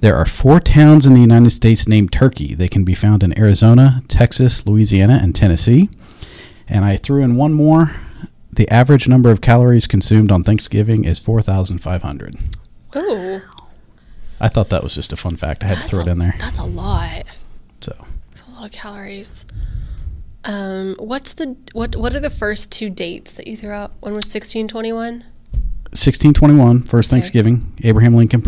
There 0.00 0.14
are 0.14 0.24
four 0.26 0.60
towns 0.60 1.06
in 1.06 1.14
the 1.14 1.20
United 1.20 1.50
States 1.50 1.88
named 1.88 2.12
Turkey. 2.12 2.54
They 2.54 2.68
can 2.68 2.84
be 2.84 2.94
found 2.94 3.24
in 3.24 3.36
Arizona, 3.36 4.02
Texas, 4.06 4.64
Louisiana, 4.64 5.18
and 5.20 5.34
Tennessee. 5.34 5.90
And 6.68 6.84
I 6.84 6.96
threw 6.96 7.22
in 7.22 7.34
one 7.36 7.52
more. 7.52 7.96
The 8.52 8.68
average 8.70 9.08
number 9.08 9.30
of 9.30 9.40
calories 9.40 9.86
consumed 9.86 10.30
on 10.30 10.44
Thanksgiving 10.44 11.04
is 11.04 11.18
4,500. 11.18 12.36
Oh, 12.94 13.40
I 14.40 14.48
thought 14.48 14.68
that 14.68 14.84
was 14.84 14.94
just 14.94 15.12
a 15.12 15.16
fun 15.16 15.36
fact. 15.36 15.64
I 15.64 15.68
had 15.68 15.78
to 15.78 15.84
throw 15.84 16.00
it 16.00 16.08
in 16.08 16.18
there. 16.18 16.34
That's 16.38 16.58
a 16.60 16.64
lot. 16.64 17.24
So, 17.80 17.96
That's 18.30 18.46
a 18.46 18.50
lot 18.52 18.66
of 18.66 18.72
calories. 18.72 19.46
Um, 20.44 20.94
what's 20.98 21.32
the 21.32 21.56
what? 21.72 21.96
What 21.96 22.14
are 22.14 22.20
the 22.20 22.30
first 22.30 22.70
two 22.70 22.88
dates 22.88 23.32
that 23.32 23.48
you 23.48 23.56
threw 23.56 23.72
out? 23.72 23.92
One 24.00 24.14
was 24.14 24.26
sixteen 24.30 24.68
twenty 24.68 24.92
one. 24.92 25.24
1621, 25.90 26.82
first 26.82 27.08
Thanksgiving. 27.10 27.72
Abraham 27.82 28.14
Lincoln 28.14 28.42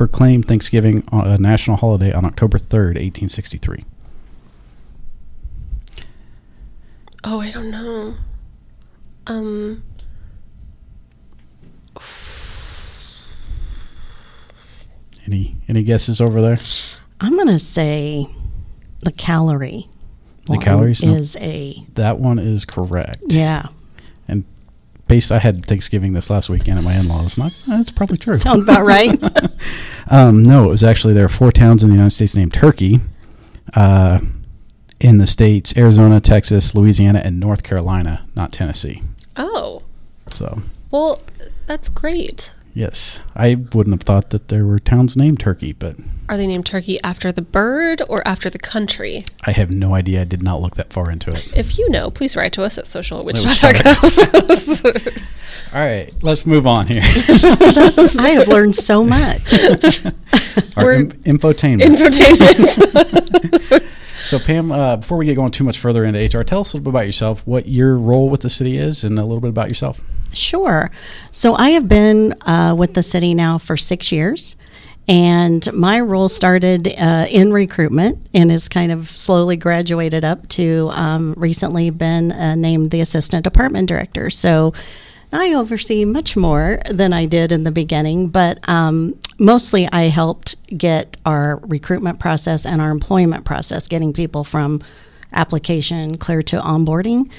proclaimed 0.00 0.46
Thanksgiving 0.46 1.04
a 1.12 1.36
national 1.36 1.76
holiday 1.76 2.10
on 2.10 2.24
October 2.24 2.56
3rd, 2.56 2.96
1863. 2.96 3.84
Oh, 7.22 7.38
I 7.38 7.50
don't 7.50 7.70
know. 7.70 8.14
Um, 9.26 9.82
Any 15.26 15.56
any 15.68 15.82
guesses 15.82 16.18
over 16.18 16.40
there? 16.40 16.58
I'm 17.20 17.34
going 17.36 17.48
to 17.48 17.58
say 17.58 18.26
the 19.00 19.12
calorie. 19.12 19.86
The 20.46 20.52
one 20.54 20.60
calories? 20.62 21.04
No. 21.04 21.12
is 21.12 21.36
a 21.42 21.84
That 21.92 22.18
one 22.18 22.38
is 22.38 22.64
correct. 22.64 23.24
yeah. 23.26 23.66
Based, 25.10 25.32
I 25.32 25.40
had 25.40 25.66
Thanksgiving 25.66 26.12
this 26.12 26.30
last 26.30 26.48
weekend 26.48 26.78
at 26.78 26.84
my 26.84 26.94
in-laws. 26.94 27.34
That's 27.66 27.90
probably 27.90 28.16
true. 28.16 28.38
Sound 28.38 28.62
about 28.62 28.84
right? 28.84 29.20
Um, 30.12 30.42
no, 30.42 30.64
it 30.64 30.68
was 30.68 30.82
actually 30.82 31.14
there 31.14 31.24
are 31.24 31.28
four 31.28 31.50
towns 31.52 31.82
in 31.84 31.88
the 31.88 31.94
United 31.94 32.10
States 32.10 32.36
named 32.36 32.52
Turkey. 32.52 32.98
Uh, 33.74 34.18
in 35.00 35.18
the 35.18 35.26
states 35.26 35.76
Arizona, 35.76 36.20
Texas, 36.20 36.74
Louisiana, 36.74 37.22
and 37.24 37.38
North 37.40 37.62
Carolina, 37.62 38.24
not 38.36 38.52
Tennessee. 38.52 39.02
oh, 39.36 39.82
So, 40.34 40.62
well, 40.90 41.20
that's 41.66 41.88
great. 41.88 42.54
Yes, 42.74 43.20
I 43.34 43.54
wouldn't 43.72 43.94
have 43.94 44.02
thought 44.02 44.30
that 44.30 44.48
there 44.48 44.66
were 44.66 44.78
towns 44.78 45.16
named 45.16 45.40
Turkey, 45.40 45.72
but 45.72 45.96
Are 46.28 46.36
they 46.36 46.46
named 46.46 46.66
Turkey 46.66 47.00
after 47.02 47.32
the 47.32 47.42
bird 47.42 48.02
or 48.08 48.26
after 48.26 48.50
the 48.50 48.58
country? 48.58 49.22
I 49.44 49.52
have 49.52 49.70
no 49.70 49.94
idea. 49.94 50.20
I 50.22 50.24
did 50.24 50.42
not 50.42 50.60
look 50.60 50.76
that 50.76 50.92
far 50.92 51.10
into 51.10 51.30
it. 51.30 51.56
If 51.56 51.78
you 51.78 51.88
know, 51.90 52.10
please 52.10 52.36
write 52.36 52.52
to 52.54 52.62
us 52.62 52.78
at 52.78 52.84
was 52.84 53.06
socialwitchdog.com. 53.06 55.22
All 55.74 55.80
right, 55.80 56.12
let's 56.22 56.46
move 56.46 56.66
on 56.66 56.86
here. 56.88 57.02
I 57.04 58.34
have 58.38 58.48
learned 58.48 58.76
so 58.76 59.04
much. 59.04 59.52
Our 60.76 60.84
We're- 60.84 61.00
im- 61.00 61.10
infotainment. 61.38 61.82
Infotainment. 61.96 63.82
so, 64.24 64.38
Pam, 64.38 64.72
uh, 64.72 64.96
before 64.96 65.18
we 65.18 65.26
get 65.26 65.34
going 65.36 65.50
too 65.50 65.64
much 65.64 65.78
further 65.78 66.04
into 66.04 66.18
HR, 66.18 66.42
tell 66.44 66.60
us 66.60 66.72
a 66.72 66.76
little 66.76 66.84
bit 66.84 66.90
about 66.96 67.06
yourself, 67.06 67.46
what 67.46 67.68
your 67.68 67.96
role 67.96 68.28
with 68.28 68.40
the 68.40 68.50
city 68.50 68.76
is, 68.78 69.04
and 69.04 69.18
a 69.18 69.22
little 69.22 69.40
bit 69.40 69.50
about 69.50 69.68
yourself. 69.68 70.02
Sure. 70.32 70.90
So 71.30 71.54
I 71.54 71.70
have 71.70 71.88
been 71.88 72.34
uh, 72.42 72.74
with 72.76 72.94
the 72.94 73.02
city 73.02 73.34
now 73.34 73.58
for 73.58 73.76
six 73.76 74.12
years. 74.12 74.56
And 75.08 75.72
my 75.72 75.98
role 76.00 76.28
started 76.28 76.86
uh, 76.86 77.26
in 77.28 77.52
recruitment 77.52 78.28
and 78.32 78.48
has 78.52 78.68
kind 78.68 78.92
of 78.92 79.10
slowly 79.10 79.56
graduated 79.56 80.24
up 80.24 80.46
to 80.50 80.88
um, 80.92 81.34
recently 81.36 81.90
been 81.90 82.30
uh, 82.30 82.54
named 82.54 82.92
the 82.92 83.00
assistant 83.00 83.42
department 83.42 83.88
director. 83.88 84.30
So 84.30 84.72
I 85.32 85.54
oversee 85.54 86.04
much 86.04 86.36
more 86.36 86.80
than 86.88 87.12
I 87.12 87.26
did 87.26 87.50
in 87.50 87.64
the 87.64 87.72
beginning, 87.72 88.28
but 88.28 88.60
um, 88.68 89.18
mostly 89.38 89.88
I 89.90 90.02
helped 90.02 90.56
get 90.76 91.16
our 91.26 91.56
recruitment 91.64 92.20
process 92.20 92.64
and 92.64 92.80
our 92.80 92.90
employment 92.90 93.44
process, 93.44 93.88
getting 93.88 94.12
people 94.12 94.44
from 94.44 94.80
application 95.32 96.18
clear 96.18 96.42
to 96.42 96.60
onboarding 96.60 97.30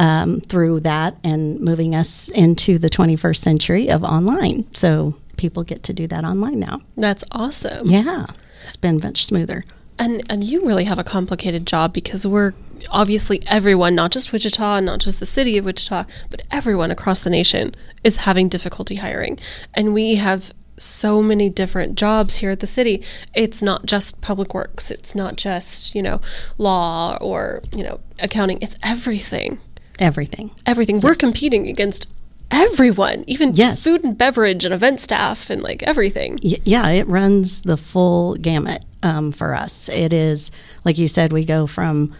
um, 0.00 0.40
through 0.40 0.80
that 0.80 1.16
and 1.22 1.60
moving 1.60 1.94
us 1.94 2.30
into 2.30 2.78
the 2.78 2.90
21st 2.90 3.36
century 3.36 3.90
of 3.90 4.02
online. 4.02 4.66
So 4.74 5.14
people 5.36 5.62
get 5.62 5.84
to 5.84 5.92
do 5.92 6.06
that 6.08 6.24
online 6.24 6.58
now. 6.58 6.80
That's 6.96 7.22
awesome. 7.30 7.86
Yeah, 7.86 8.26
it's 8.62 8.76
been 8.76 8.98
much 8.98 9.26
smoother. 9.26 9.64
And 9.98 10.22
and 10.30 10.42
you 10.42 10.66
really 10.66 10.84
have 10.84 10.98
a 10.98 11.04
complicated 11.04 11.66
job 11.66 11.92
because 11.92 12.26
we're 12.26 12.54
obviously 12.90 13.42
everyone, 13.46 13.94
not 13.94 14.10
just 14.10 14.32
Wichita, 14.32 14.80
not 14.80 15.00
just 15.00 15.20
the 15.20 15.26
city 15.26 15.58
of 15.58 15.66
Wichita, 15.66 16.04
but 16.30 16.40
everyone 16.50 16.90
across 16.90 17.22
the 17.22 17.28
nation 17.28 17.74
is 18.02 18.18
having 18.18 18.48
difficulty 18.48 18.94
hiring. 18.96 19.38
And 19.74 19.92
we 19.92 20.14
have 20.14 20.54
so 20.78 21.22
many 21.22 21.50
different 21.50 21.96
jobs 21.96 22.36
here 22.36 22.50
at 22.50 22.60
the 22.60 22.66
city. 22.66 23.04
It's 23.34 23.60
not 23.60 23.84
just 23.84 24.22
public 24.22 24.54
works, 24.54 24.90
it's 24.90 25.14
not 25.14 25.36
just, 25.36 25.94
you 25.94 26.02
know, 26.02 26.22
law 26.56 27.18
or, 27.20 27.62
you 27.76 27.84
know, 27.84 28.00
accounting. 28.18 28.58
It's 28.62 28.76
everything. 28.82 29.60
Everything. 30.00 30.50
Everything. 30.66 30.98
We're 31.00 31.14
competing 31.14 31.68
against 31.68 32.08
everyone, 32.50 33.22
even 33.28 33.54
Yes. 33.54 33.84
food 33.84 34.02
and 34.02 34.16
beverage 34.18 34.64
and 34.64 34.74
event 34.74 34.98
staff 34.98 35.50
and 35.50 35.62
like 35.62 35.82
everything. 35.84 36.38
Y- 36.42 36.56
yeah, 36.64 36.88
it 36.90 37.06
runs 37.06 37.62
the 37.62 37.76
full 37.76 38.34
gamut 38.34 38.84
um, 39.02 39.30
for 39.30 39.54
us. 39.54 39.88
It 39.90 40.12
is, 40.12 40.50
like 40.84 40.98
you 40.98 41.06
said, 41.06 41.32
we 41.32 41.44
go 41.44 41.66
from 41.68 42.12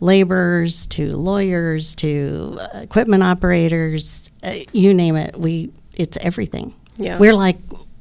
laborers 0.00 0.86
to 0.88 1.16
lawyers 1.16 1.94
to 1.96 2.58
uh, 2.60 2.78
equipment 2.80 3.22
operators, 3.22 4.30
uh, 4.42 4.54
you 4.72 4.92
name 4.94 5.16
it. 5.16 5.36
We 5.36 5.70
it's 5.94 6.16
everything. 6.20 6.74
Yeah. 6.96 7.18
we're 7.18 7.34
like 7.34 7.56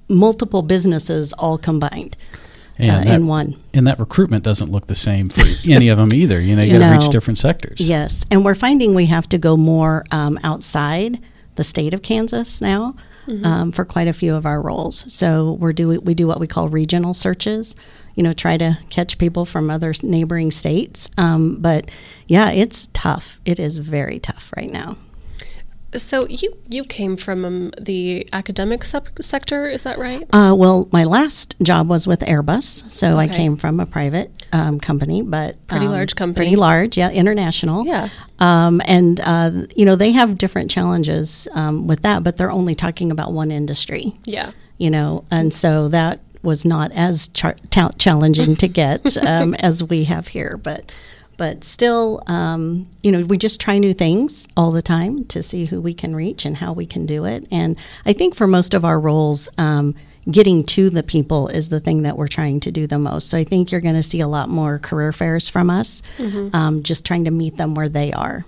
multiple 0.09 0.61
businesses 0.61 1.33
all 1.33 1.57
combined 1.57 2.15
uh, 2.79 2.83
And 2.83 3.07
that, 3.07 3.15
in 3.15 3.27
one. 3.27 3.55
and 3.73 3.87
that 3.87 3.99
recruitment 3.99 4.43
doesn't 4.43 4.71
look 4.71 4.87
the 4.87 4.95
same 4.95 5.29
for 5.29 5.43
any 5.69 5.89
of 5.89 5.97
them 5.97 6.09
either. 6.13 6.39
You 6.39 6.55
know, 6.55 6.63
you 6.63 6.79
got 6.79 6.89
to 6.89 6.97
reach 6.97 7.11
different 7.11 7.37
sectors. 7.37 7.79
Yes, 7.79 8.25
and 8.31 8.43
we're 8.43 8.55
finding 8.55 8.93
we 8.95 9.05
have 9.07 9.27
to 9.29 9.37
go 9.37 9.57
more 9.57 10.05
um, 10.11 10.39
outside 10.43 11.19
the 11.55 11.63
state 11.63 11.93
of 11.93 12.01
Kansas 12.01 12.61
now 12.61 12.95
um, 13.43 13.71
for 13.71 13.85
quite 13.85 14.07
a 14.07 14.13
few 14.13 14.35
of 14.35 14.45
our 14.45 14.61
roles. 14.61 15.05
So 15.13 15.53
we're 15.53 15.71
do 15.73 15.99
we 16.01 16.13
do 16.13 16.27
what 16.27 16.39
we 16.39 16.47
call 16.47 16.67
regional 16.67 17.13
searches. 17.13 17.75
You 18.15 18.23
know, 18.23 18.33
try 18.33 18.57
to 18.57 18.77
catch 18.89 19.17
people 19.17 19.45
from 19.45 19.69
other 19.69 19.93
neighboring 20.03 20.51
states. 20.51 21.09
Um, 21.17 21.57
but 21.61 21.89
yeah, 22.27 22.51
it's 22.51 22.89
tough. 22.93 23.39
It 23.45 23.59
is 23.59 23.77
very 23.79 24.19
tough 24.19 24.51
right 24.55 24.71
now. 24.71 24.97
So 25.95 26.27
you 26.27 26.57
you 26.69 26.83
came 26.83 27.15
from 27.17 27.45
um, 27.45 27.71
the 27.79 28.27
academic 28.33 28.83
sub- 28.83 29.09
sector, 29.21 29.67
is 29.69 29.83
that 29.83 29.99
right? 29.99 30.23
Uh, 30.33 30.55
well, 30.57 30.87
my 30.91 31.03
last 31.03 31.55
job 31.61 31.87
was 31.87 32.07
with 32.07 32.21
Airbus, 32.21 32.89
so 32.91 33.17
I 33.17 33.27
came 33.27 33.57
from 33.57 33.79
a 33.79 33.85
private 33.85 34.31
um, 34.51 34.79
company, 34.79 35.21
but 35.21 35.55
Pretty 35.67 35.85
um, 35.85 35.91
large 35.91 36.15
company. 36.15 36.45
pretty 36.45 36.55
large, 36.55 36.97
yeah, 36.97 37.09
international. 37.11 37.85
Yeah. 37.85 38.09
Um, 38.39 38.81
and 38.85 39.19
uh, 39.23 39.51
you 39.75 39.85
know 39.85 39.95
they 39.95 40.11
have 40.11 40.37
different 40.37 40.71
challenges 40.71 41.47
um, 41.53 41.87
with 41.87 42.01
that, 42.01 42.23
but 42.23 42.37
they're 42.37 42.51
only 42.51 42.75
talking 42.75 43.11
about 43.11 43.31
one 43.33 43.51
industry. 43.51 44.13
Yeah. 44.25 44.51
You 44.79 44.89
know, 44.89 45.23
and 45.29 45.53
so 45.53 45.87
that 45.89 46.19
was 46.41 46.65
not 46.65 46.91
as 46.91 47.27
char- 47.29 47.55
ta- 47.69 47.91
challenging 47.97 48.55
to 48.57 48.67
get 48.67 49.15
um, 49.25 49.53
as 49.55 49.83
we 49.83 50.05
have 50.05 50.27
here, 50.29 50.57
but. 50.57 50.91
But 51.37 51.63
still, 51.63 52.21
um, 52.27 52.87
you 53.01 53.11
know, 53.11 53.25
we 53.25 53.37
just 53.37 53.59
try 53.59 53.77
new 53.79 53.93
things 53.93 54.47
all 54.55 54.71
the 54.71 54.81
time 54.81 55.25
to 55.25 55.41
see 55.41 55.65
who 55.65 55.81
we 55.81 55.93
can 55.93 56.15
reach 56.15 56.45
and 56.45 56.57
how 56.57 56.73
we 56.73 56.85
can 56.85 57.05
do 57.05 57.25
it. 57.25 57.47
And 57.51 57.75
I 58.05 58.13
think 58.13 58.35
for 58.35 58.47
most 58.47 58.73
of 58.73 58.85
our 58.85 58.99
roles, 58.99 59.49
um, 59.57 59.95
getting 60.29 60.63
to 60.63 60.89
the 60.89 61.03
people 61.03 61.47
is 61.49 61.69
the 61.69 61.79
thing 61.79 62.03
that 62.03 62.17
we're 62.17 62.27
trying 62.27 62.59
to 62.61 62.71
do 62.71 62.87
the 62.87 62.99
most. 62.99 63.29
So 63.29 63.37
I 63.37 63.43
think 63.43 63.71
you're 63.71 63.81
going 63.81 63.95
to 63.95 64.03
see 64.03 64.21
a 64.21 64.27
lot 64.27 64.47
more 64.47 64.79
career 64.79 65.11
fairs 65.11 65.49
from 65.49 65.69
us, 65.69 66.01
um, 66.53 66.83
just 66.83 67.05
trying 67.05 67.25
to 67.25 67.31
meet 67.31 67.57
them 67.57 67.75
where 67.75 67.89
they 67.89 68.13
are. 68.13 68.45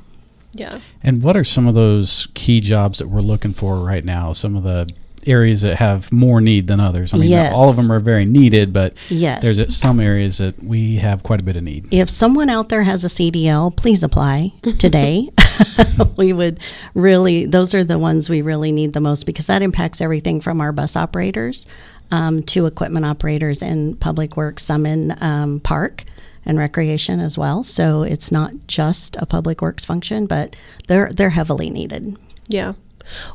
Yeah. 0.54 0.80
And 1.04 1.22
what 1.22 1.36
are 1.36 1.44
some 1.44 1.68
of 1.68 1.76
those 1.76 2.30
key 2.34 2.62
jobs 2.62 3.00
that 3.00 3.10
we're 3.10 3.20
looking 3.20 3.52
for 3.52 3.80
right 3.80 4.06
now? 4.06 4.32
Some 4.32 4.56
of 4.56 4.64
the 4.64 4.90
areas 5.26 5.62
that 5.62 5.76
have 5.78 6.12
more 6.12 6.42
need 6.42 6.68
than 6.68 6.80
others. 6.80 7.14
I 7.14 7.18
mean, 7.18 7.30
Yes. 7.30 7.54
all 7.56 7.70
of 7.70 7.76
them 7.76 7.92
are 7.92 8.00
very 8.00 8.26
needed, 8.26 8.72
but 8.74 8.94
Yes. 9.10 9.42
there's 9.44 9.76
some 9.76 10.00
areas 10.00 10.38
that 10.38 10.64
we 10.64 10.96
have 10.96 11.24
quite 11.24 11.40
a 11.40 11.44
bit 11.44 11.56
of 11.56 11.64
need. 11.64 11.88
If 11.92 12.10
someone 12.10 12.50
out 12.50 12.70
there 12.70 12.84
has 12.84 13.04
a 13.04 13.10
CDL, 13.10 13.72
please 13.76 14.04
apply 14.04 14.54
today. 14.78 15.30
we 16.18 16.34
would 16.34 16.60
really, 16.94 17.46
those 17.46 17.74
are 17.74 17.84
the 17.84 18.00
ones 18.00 18.30
we 18.30 18.42
really 18.42 18.72
need 18.72 18.94
the 18.94 19.02
most 19.02 19.26
because 19.26 19.48
that 19.48 19.62
impacts 19.62 20.02
everything 20.02 20.42
from 20.42 20.62
our 20.62 20.72
bus 20.72 20.96
operators 20.96 21.66
um, 22.12 22.44
to 22.44 22.66
equipment 22.66 23.06
operators 23.06 23.62
in 23.62 23.96
public 23.96 24.38
works, 24.38 24.64
some 24.64 24.86
in 24.86 25.16
um, 25.22 25.60
park 25.60 26.04
and 26.46 26.58
recreation 26.60 27.20
as 27.20 27.38
well. 27.38 27.64
So 27.64 28.04
it's 28.04 28.32
not 28.32 28.54
just 28.68 29.16
a 29.18 29.26
public 29.26 29.62
works 29.62 29.84
function, 29.86 30.28
but 30.28 30.56
they're 30.88 31.10
they're 31.12 31.32
heavily 31.32 31.72
needed. 31.72 32.16
Yeah. 32.48 32.74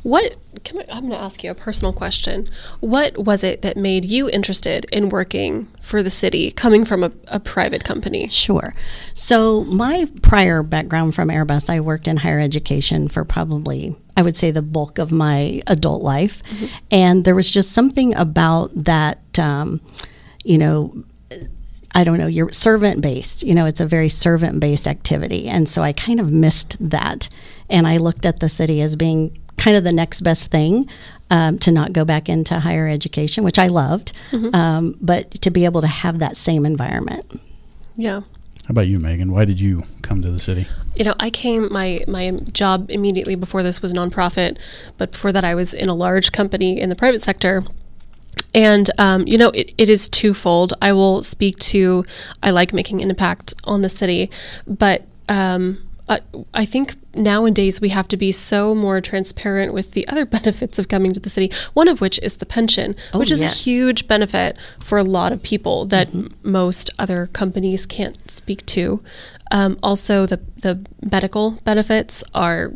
What 0.02 0.36
can 0.64 0.78
I, 0.78 0.84
I'm 0.90 1.02
going 1.02 1.12
to 1.12 1.18
ask 1.18 1.42
you 1.44 1.50
a 1.50 1.54
personal 1.54 1.92
question. 1.92 2.48
What 2.80 3.16
was 3.18 3.44
it 3.44 3.62
that 3.62 3.76
made 3.76 4.04
you 4.04 4.28
interested 4.28 4.86
in 4.92 5.08
working 5.08 5.68
for 5.80 6.02
the 6.02 6.10
city, 6.10 6.50
coming 6.50 6.84
from 6.84 7.04
a, 7.04 7.12
a 7.28 7.40
private 7.40 7.84
company? 7.84 8.28
Sure. 8.28 8.74
So, 9.14 9.64
my 9.64 10.08
prior 10.22 10.62
background 10.62 11.14
from 11.14 11.28
Airbus, 11.28 11.70
I 11.70 11.80
worked 11.80 12.08
in 12.08 12.18
higher 12.18 12.40
education 12.40 13.08
for 13.08 13.24
probably, 13.24 13.96
I 14.16 14.22
would 14.22 14.36
say, 14.36 14.50
the 14.50 14.62
bulk 14.62 14.98
of 14.98 15.12
my 15.12 15.62
adult 15.66 16.02
life. 16.02 16.42
And 16.90 17.24
there 17.24 17.34
was 17.34 17.50
just 17.50 17.72
something 17.72 18.14
about 18.16 18.70
that. 18.74 19.38
Um, 19.38 19.80
you 20.44 20.58
know, 20.58 21.04
I 21.94 22.04
don't 22.04 22.18
know, 22.18 22.26
you're 22.26 22.52
servant 22.52 23.02
based. 23.02 23.42
You 23.42 23.54
know, 23.54 23.66
it's 23.66 23.80
a 23.80 23.86
very 23.86 24.08
servant 24.08 24.60
based 24.60 24.86
activity. 24.86 25.48
And 25.48 25.68
so 25.68 25.82
I 25.82 25.92
kind 25.92 26.20
of 26.20 26.30
missed 26.30 26.76
that. 26.90 27.28
And 27.68 27.86
I 27.86 27.96
looked 27.96 28.24
at 28.24 28.40
the 28.40 28.48
city 28.48 28.80
as 28.80 28.96
being 28.96 29.38
kind 29.60 29.76
of 29.76 29.84
the 29.84 29.92
next 29.92 30.22
best 30.22 30.50
thing 30.50 30.88
um, 31.30 31.58
to 31.58 31.70
not 31.70 31.92
go 31.92 32.04
back 32.04 32.28
into 32.28 32.58
higher 32.58 32.88
education, 32.88 33.44
which 33.44 33.58
I 33.58 33.68
loved, 33.68 34.12
um, 34.54 34.96
but 35.00 35.30
to 35.42 35.50
be 35.50 35.64
able 35.64 35.82
to 35.82 35.86
have 35.86 36.18
that 36.18 36.36
same 36.36 36.66
environment. 36.66 37.40
Yeah. 37.94 38.20
How 38.70 38.72
about 38.72 38.88
you, 38.88 38.98
Megan? 38.98 39.32
Why 39.32 39.44
did 39.44 39.60
you 39.60 39.82
come 40.02 40.22
to 40.22 40.30
the 40.30 40.40
city? 40.40 40.66
You 40.96 41.04
know, 41.04 41.14
I 41.20 41.30
came 41.30 41.72
my 41.72 42.04
my 42.06 42.30
job 42.52 42.90
immediately 42.90 43.34
before 43.34 43.62
this 43.62 43.82
was 43.82 43.92
nonprofit, 43.92 44.58
but 44.96 45.12
before 45.12 45.32
that 45.32 45.44
I 45.44 45.54
was 45.54 45.74
in 45.74 45.88
a 45.88 45.94
large 45.94 46.32
company 46.32 46.80
in 46.80 46.88
the 46.88 46.96
private 46.96 47.20
sector. 47.20 47.64
And 48.54 48.88
um, 48.98 49.26
you 49.26 49.38
know, 49.38 49.50
it, 49.50 49.74
it 49.76 49.88
is 49.88 50.08
twofold. 50.08 50.72
I 50.80 50.92
will 50.92 51.22
speak 51.22 51.58
to 51.58 52.04
I 52.42 52.50
like 52.50 52.72
making 52.72 53.02
an 53.02 53.10
impact 53.10 53.54
on 53.64 53.82
the 53.82 53.88
city, 53.88 54.30
but 54.66 55.04
um, 55.28 55.78
I, 56.10 56.20
I 56.52 56.64
think 56.66 56.96
nowadays 57.14 57.80
we 57.80 57.88
have 57.90 58.08
to 58.08 58.16
be 58.16 58.32
so 58.32 58.74
more 58.74 59.00
transparent 59.00 59.72
with 59.72 59.92
the 59.92 60.06
other 60.08 60.26
benefits 60.38 60.78
of 60.78 60.88
coming 60.88 61.12
to 61.12 61.20
the 61.20 61.30
city. 61.30 61.50
One 61.72 61.88
of 61.88 62.00
which 62.00 62.18
is 62.22 62.36
the 62.36 62.46
pension, 62.46 62.96
Oh, 63.14 63.20
which 63.20 63.30
is 63.30 63.40
yes. 63.40 63.54
a 63.54 63.70
huge 63.70 64.06
benefit 64.08 64.56
for 64.80 64.98
a 64.98 65.04
lot 65.04 65.32
of 65.32 65.42
people 65.42 65.86
that 65.86 66.12
m- 66.14 66.34
most 66.42 66.90
other 66.98 67.28
companies 67.28 67.86
can't 67.86 68.30
speak 68.30 68.66
to. 68.66 69.02
Um, 69.52 69.78
also, 69.82 70.26
the 70.26 70.40
the 70.56 70.84
medical 71.02 71.52
benefits 71.64 72.22
are 72.34 72.72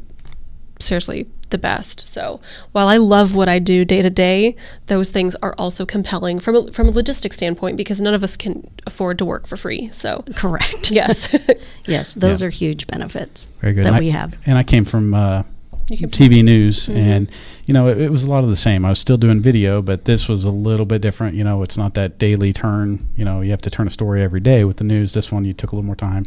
seriously 0.80 1.26
the 1.54 1.58
best. 1.58 2.06
So 2.06 2.40
while 2.72 2.88
I 2.88 2.98
love 2.98 3.34
what 3.34 3.48
I 3.48 3.58
do 3.58 3.84
day 3.84 4.02
to 4.02 4.10
day, 4.10 4.56
those 4.88 5.08
things 5.10 5.34
are 5.36 5.54
also 5.56 5.86
compelling 5.86 6.38
from 6.40 6.54
a, 6.56 6.72
from 6.72 6.88
a 6.88 6.92
logistic 6.92 7.32
standpoint 7.32 7.76
because 7.76 8.00
none 8.00 8.14
of 8.14 8.22
us 8.22 8.36
can 8.36 8.68
afford 8.86 9.18
to 9.18 9.24
work 9.24 9.46
for 9.46 9.56
free. 9.56 9.88
So 9.92 10.24
Correct. 10.34 10.90
yes, 11.00 11.34
Yes, 11.86 12.14
those 12.14 12.40
Yeah. 12.40 12.46
are 12.48 12.50
huge 12.50 12.86
benefits 12.86 13.48
Very 13.60 13.72
good. 13.74 13.84
that 13.84 13.88
And 13.88 13.96
I- 13.96 14.00
we 14.00 14.10
have. 14.10 14.36
And 14.46 14.58
I 14.58 14.62
came 14.64 14.84
from 14.84 15.14
uh, 15.14 15.42
You 15.90 15.98
came 15.98 16.10
TV 16.10 16.42
news, 16.42 16.88
and 16.88 17.30
you 17.66 17.74
know 17.74 17.88
it, 17.88 17.98
it 18.00 18.10
was 18.10 18.24
a 18.24 18.30
lot 18.30 18.42
of 18.44 18.50
the 18.50 18.56
same. 18.56 18.84
I 18.84 18.88
was 18.88 18.98
still 18.98 19.18
doing 19.18 19.40
video, 19.42 19.82
but 19.82 20.06
this 20.06 20.28
was 20.28 20.44
a 20.44 20.50
little 20.50 20.86
bit 20.86 21.02
different. 21.02 21.36
You 21.36 21.44
know, 21.44 21.62
it's 21.62 21.76
not 21.76 21.92
that 21.94 22.18
daily 22.18 22.52
turn. 22.54 23.06
You 23.16 23.24
know, 23.26 23.42
you 23.42 23.50
have 23.50 23.60
to 23.62 23.70
turn 23.70 23.86
a 23.86 23.90
story 23.90 24.22
every 24.22 24.40
day 24.40 24.64
with 24.64 24.78
the 24.78 24.84
news. 24.84 25.12
This 25.12 25.30
one, 25.30 25.44
you 25.44 25.52
took 25.52 25.72
a 25.72 25.76
little 25.76 25.86
more 25.86 25.96
time 26.10 26.24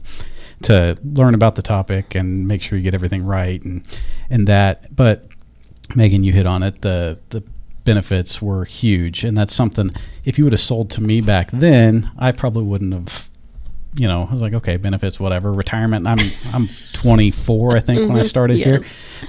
to 0.64 0.98
learn 1.04 1.36
about 1.36 1.56
the 1.56 1.62
topic 1.62 2.16
and 2.16 2.48
make 2.48 2.62
sure 2.62 2.78
you 2.78 2.84
get 2.84 2.94
everything 2.94 3.24
right 3.24 3.62
and 3.64 3.86
and 4.30 4.48
that. 4.48 4.96
But 4.96 5.28
Megan, 5.96 6.24
you 6.24 6.34
hit 6.34 6.48
on 6.48 6.64
it. 6.64 6.82
The 6.82 7.20
the 7.30 7.44
benefits 7.84 8.42
were 8.42 8.66
huge, 8.66 9.24
and 9.24 9.38
that's 9.38 9.54
something. 9.54 9.90
If 10.26 10.38
you 10.38 10.44
would 10.44 10.54
have 10.54 10.60
sold 10.60 10.90
to 10.92 11.02
me 11.02 11.22
back 11.22 11.52
then, 11.52 12.12
I 12.18 12.32
probably 12.32 12.64
wouldn't 12.64 12.94
have. 12.94 13.30
You 13.96 14.08
know, 14.08 14.28
I 14.30 14.34
was 14.34 14.44
like, 14.44 14.54
okay, 14.54 14.78
benefits, 14.78 15.20
whatever. 15.20 15.52
Retirement. 15.52 16.06
I'm 16.06 16.20
I'm 16.54 16.68
24, 16.94 17.78
I 17.78 17.80
think, 17.80 18.02
when 18.02 18.12
I 18.12 18.14
mm-hmm. 18.16 18.26
started 18.26 18.58
here. 18.58 18.80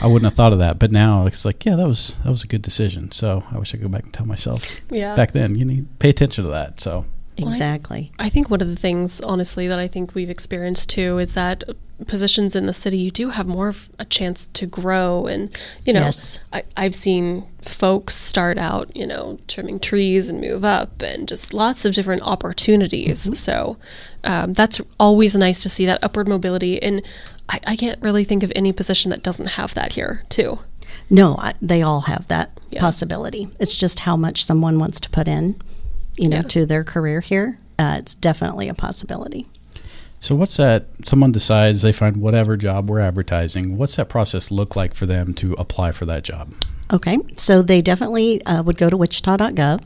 I 0.03 0.07
wouldn't 0.07 0.31
have 0.31 0.37
thought 0.37 0.53
of 0.53 0.59
that, 0.59 0.79
but 0.79 0.93
now 0.93 1.27
it's 1.27 1.45
like, 1.45 1.65
yeah, 1.65 1.77
that 1.77 1.87
was 1.87 2.17
that 2.17 2.29
was 2.29 2.45
a 2.45 2.47
good 2.47 2.61
decision. 2.63 3.11
So 3.11 3.43
I 3.51 3.59
wish 3.59 3.71
I 3.75 3.79
could 3.79 3.85
go 3.85 3.89
back 3.89 4.05
and 4.05 4.13
tell 4.13 4.27
myself 4.27 4.81
yeah. 4.91 5.17
back 5.17 5.33
then, 5.33 5.55
you 5.55 5.65
need 5.65 5.99
pay 6.01 6.11
attention 6.11 6.45
to 6.45 6.51
that. 6.51 6.81
So 6.81 7.07
Exactly. 7.47 8.11
I 8.19 8.29
think 8.29 8.51
one 8.51 8.61
of 8.61 8.69
the 8.69 8.77
things, 8.77 9.21
honestly, 9.21 9.69
that 9.69 9.79
I 9.79 9.87
think 9.87 10.15
we've 10.15 10.31
experienced 10.31 10.91
too 10.91 11.19
is 11.19 11.35
that 11.35 11.63
positions 12.07 12.55
in 12.57 12.67
the 12.67 12.73
city, 12.73 12.97
you 12.99 13.11
do 13.11 13.31
have 13.31 13.47
more 13.47 13.69
of 13.69 13.89
a 13.99 14.05
chance 14.05 14.47
to 14.55 14.67
grow. 14.67 15.27
And, 15.27 15.57
you 15.85 15.93
know, 15.93 16.01
Yes. 16.01 16.39
I, 16.53 16.63
I've 16.77 16.95
seen 16.95 17.45
folks 17.61 18.15
start 18.15 18.57
out, 18.57 18.95
you 18.97 19.07
know, 19.07 19.39
trimming 19.49 19.79
trees 19.81 20.29
and 20.29 20.41
move 20.41 20.65
up 20.65 21.03
and 21.03 21.27
just 21.29 21.53
lots 21.53 21.85
of 21.85 21.95
different 21.95 22.23
opportunities. 22.23 23.39
So 23.39 23.77
um, 24.25 24.53
that's 24.53 24.81
always 25.01 25.35
nice 25.37 25.63
to 25.65 25.69
see 25.69 25.87
that 25.87 25.99
upward 26.03 26.29
mobility. 26.29 26.81
And 26.83 27.03
I, 27.49 27.61
I 27.67 27.77
can't 27.77 28.01
really 28.01 28.25
think 28.25 28.43
of 28.43 28.53
any 28.55 28.73
position 28.73 29.11
that 29.11 29.23
doesn't 29.23 29.47
have 29.49 29.75
that 29.75 29.95
here, 29.95 30.23
too. 30.29 30.61
No, 31.11 31.37
I, 31.39 31.55
they 31.61 31.83
all 31.83 32.03
have 32.03 32.29
that 32.29 32.51
Yeah. 32.71 32.81
possibility. 32.81 33.49
It's 33.59 33.77
just 33.77 34.01
how 34.01 34.17
much 34.17 34.45
someone 34.45 34.79
wants 34.79 35.01
to 35.01 35.11
put 35.11 35.27
in, 35.27 35.57
you 36.19 36.29
know, 36.29 36.37
Yeah. 36.39 36.43
to 36.43 36.67
their 36.67 36.85
career 36.85 37.21
here. 37.21 37.59
Uh, 37.79 37.97
it's 37.99 38.15
definitely 38.15 38.69
a 38.69 38.75
possibility. 38.75 39.47
so 40.21 40.35
what's 40.35 40.57
that? 40.57 40.87
Someone 41.05 41.31
decides 41.31 41.83
they 41.83 41.93
find 41.93 42.17
whatever 42.17 42.57
job 42.57 42.91
we're 42.91 42.99
advertising. 42.99 43.77
What's 43.79 43.95
that 43.97 44.09
process 44.09 44.51
look 44.51 44.75
like 44.75 44.95
for 44.95 45.07
them 45.07 45.33
to 45.35 45.53
apply 45.55 45.93
for 45.93 46.07
that 46.07 46.25
job? 46.25 46.53
Okay, 46.93 47.19
so 47.37 47.63
they 47.63 47.81
definitely 47.81 48.45
uh, 48.45 48.63
would 48.65 48.77
go 48.79 48.91
to 48.91 48.97
wichita.gov. 48.97 49.81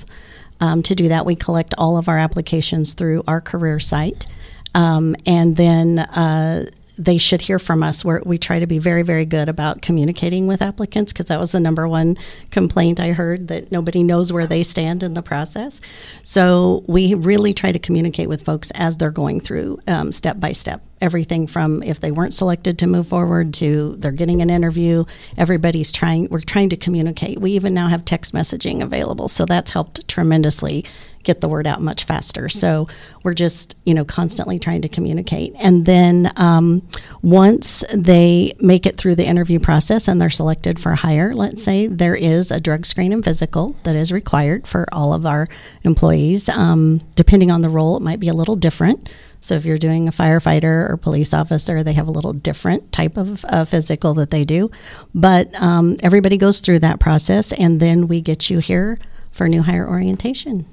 Um, 0.60 0.82
to 0.84 0.94
do 0.94 1.08
that, 1.08 1.26
we 1.26 1.34
collect 1.34 1.74
all 1.76 1.98
of 1.98 2.08
our 2.08 2.18
applications 2.18 2.94
through 2.94 3.24
our 3.26 3.40
career 3.42 3.78
site. 3.80 4.26
Um, 4.74 5.14
and 5.26 5.56
then 5.56 5.98
uh, 5.98 6.64
they 6.96 7.18
should 7.18 7.42
hear 7.42 7.58
from 7.58 7.82
us. 7.82 8.04
Where 8.04 8.22
we 8.24 8.38
try 8.38 8.58
to 8.58 8.66
be 8.66 8.78
very, 8.78 9.02
very 9.02 9.24
good 9.24 9.48
about 9.48 9.82
communicating 9.82 10.46
with 10.46 10.62
applicants 10.62 11.12
because 11.12 11.26
that 11.26 11.40
was 11.40 11.52
the 11.52 11.60
number 11.60 11.88
one 11.88 12.16
complaint 12.50 13.00
I 13.00 13.12
heard 13.12 13.48
that 13.48 13.72
nobody 13.72 14.02
knows 14.02 14.32
where 14.32 14.46
they 14.46 14.62
stand 14.62 15.02
in 15.02 15.14
the 15.14 15.22
process. 15.22 15.80
So 16.22 16.84
we 16.86 17.14
really 17.14 17.52
try 17.54 17.72
to 17.72 17.78
communicate 17.78 18.28
with 18.28 18.44
folks 18.44 18.70
as 18.72 18.96
they're 18.96 19.10
going 19.10 19.40
through 19.40 19.80
um, 19.86 20.12
step 20.12 20.38
by 20.38 20.52
step. 20.52 20.82
Everything 21.00 21.46
from 21.46 21.82
if 21.82 22.00
they 22.00 22.12
weren't 22.12 22.34
selected 22.34 22.78
to 22.78 22.86
move 22.86 23.08
forward 23.08 23.52
to 23.54 23.96
they're 23.98 24.12
getting 24.12 24.40
an 24.40 24.50
interview. 24.50 25.04
Everybody's 25.36 25.90
trying. 25.90 26.28
We're 26.30 26.40
trying 26.40 26.68
to 26.70 26.76
communicate. 26.76 27.40
We 27.40 27.52
even 27.52 27.74
now 27.74 27.88
have 27.88 28.04
text 28.04 28.32
messaging 28.32 28.82
available, 28.82 29.28
so 29.28 29.44
that's 29.44 29.72
helped 29.72 30.06
tremendously 30.06 30.84
get 31.22 31.40
the 31.40 31.48
word 31.48 31.66
out 31.66 31.80
much 31.80 32.04
faster. 32.04 32.48
So 32.48 32.88
we're 33.22 33.34
just, 33.34 33.76
you 33.84 33.94
know, 33.94 34.04
constantly 34.04 34.58
trying 34.58 34.82
to 34.82 34.88
communicate. 34.88 35.54
And 35.58 35.84
then 35.86 36.32
um, 36.36 36.86
once 37.22 37.84
they 37.94 38.52
make 38.60 38.86
it 38.86 38.96
through 38.96 39.14
the 39.14 39.26
interview 39.26 39.58
process 39.60 40.08
and 40.08 40.20
they're 40.20 40.30
selected 40.30 40.78
for 40.78 40.94
hire, 40.94 41.34
let's 41.34 41.62
say, 41.62 41.86
there 41.86 42.14
is 42.14 42.50
a 42.50 42.60
drug 42.60 42.86
screen 42.86 43.12
and 43.12 43.24
physical 43.24 43.76
that 43.84 43.96
is 43.96 44.12
required 44.12 44.66
for 44.66 44.86
all 44.92 45.12
of 45.12 45.26
our 45.26 45.48
employees. 45.84 46.48
Um, 46.48 47.00
depending 47.14 47.50
on 47.50 47.62
the 47.62 47.68
role, 47.68 47.96
it 47.96 48.02
might 48.02 48.20
be 48.20 48.28
a 48.28 48.34
little 48.34 48.56
different. 48.56 49.08
So 49.40 49.56
if 49.56 49.64
you're 49.64 49.78
doing 49.78 50.06
a 50.06 50.12
firefighter 50.12 50.88
or 50.88 50.96
police 50.96 51.34
officer, 51.34 51.82
they 51.82 51.94
have 51.94 52.06
a 52.06 52.12
little 52.12 52.32
different 52.32 52.92
type 52.92 53.16
of 53.16 53.44
uh, 53.48 53.64
physical 53.64 54.14
that 54.14 54.30
they 54.30 54.44
do. 54.44 54.70
But 55.14 55.52
um, 55.60 55.96
everybody 56.00 56.36
goes 56.36 56.60
through 56.60 56.78
that 56.80 57.00
process, 57.00 57.52
and 57.52 57.80
then 57.80 58.06
we 58.06 58.20
get 58.20 58.50
you 58.50 58.60
here 58.60 59.00
for 59.32 59.48
new 59.48 59.62
hire 59.62 59.88
orientation. 59.88 60.66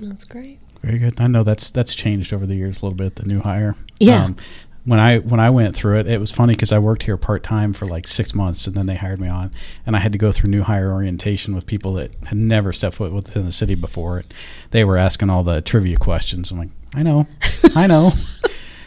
That's 0.00 0.24
great. 0.24 0.58
Very 0.82 0.98
good. 0.98 1.20
I 1.20 1.26
know 1.26 1.42
that's 1.42 1.70
that's 1.70 1.94
changed 1.94 2.32
over 2.32 2.46
the 2.46 2.56
years 2.56 2.82
a 2.82 2.86
little 2.86 2.96
bit. 2.96 3.16
The 3.16 3.24
new 3.24 3.40
hire. 3.40 3.74
Yeah. 3.98 4.24
Um, 4.24 4.36
when 4.84 5.00
I 5.00 5.18
when 5.18 5.40
I 5.40 5.50
went 5.50 5.74
through 5.74 5.98
it, 5.98 6.06
it 6.06 6.20
was 6.20 6.30
funny 6.30 6.54
because 6.54 6.70
I 6.70 6.78
worked 6.78 7.02
here 7.02 7.16
part 7.16 7.42
time 7.42 7.72
for 7.72 7.86
like 7.86 8.06
six 8.06 8.34
months, 8.34 8.66
and 8.66 8.76
then 8.76 8.86
they 8.86 8.94
hired 8.94 9.20
me 9.20 9.28
on, 9.28 9.50
and 9.84 9.96
I 9.96 9.98
had 9.98 10.12
to 10.12 10.18
go 10.18 10.30
through 10.30 10.50
new 10.50 10.62
hire 10.62 10.92
orientation 10.92 11.54
with 11.54 11.66
people 11.66 11.92
that 11.94 12.12
had 12.26 12.38
never 12.38 12.72
stepped 12.72 12.96
foot 12.96 13.12
within 13.12 13.44
the 13.44 13.52
city 13.52 13.74
before. 13.74 14.22
They 14.70 14.84
were 14.84 14.96
asking 14.96 15.28
all 15.28 15.42
the 15.42 15.60
trivia 15.60 15.96
questions. 15.96 16.52
I'm 16.52 16.58
like, 16.58 16.68
I 16.94 17.02
know, 17.02 17.26
I 17.74 17.88
know. 17.88 18.12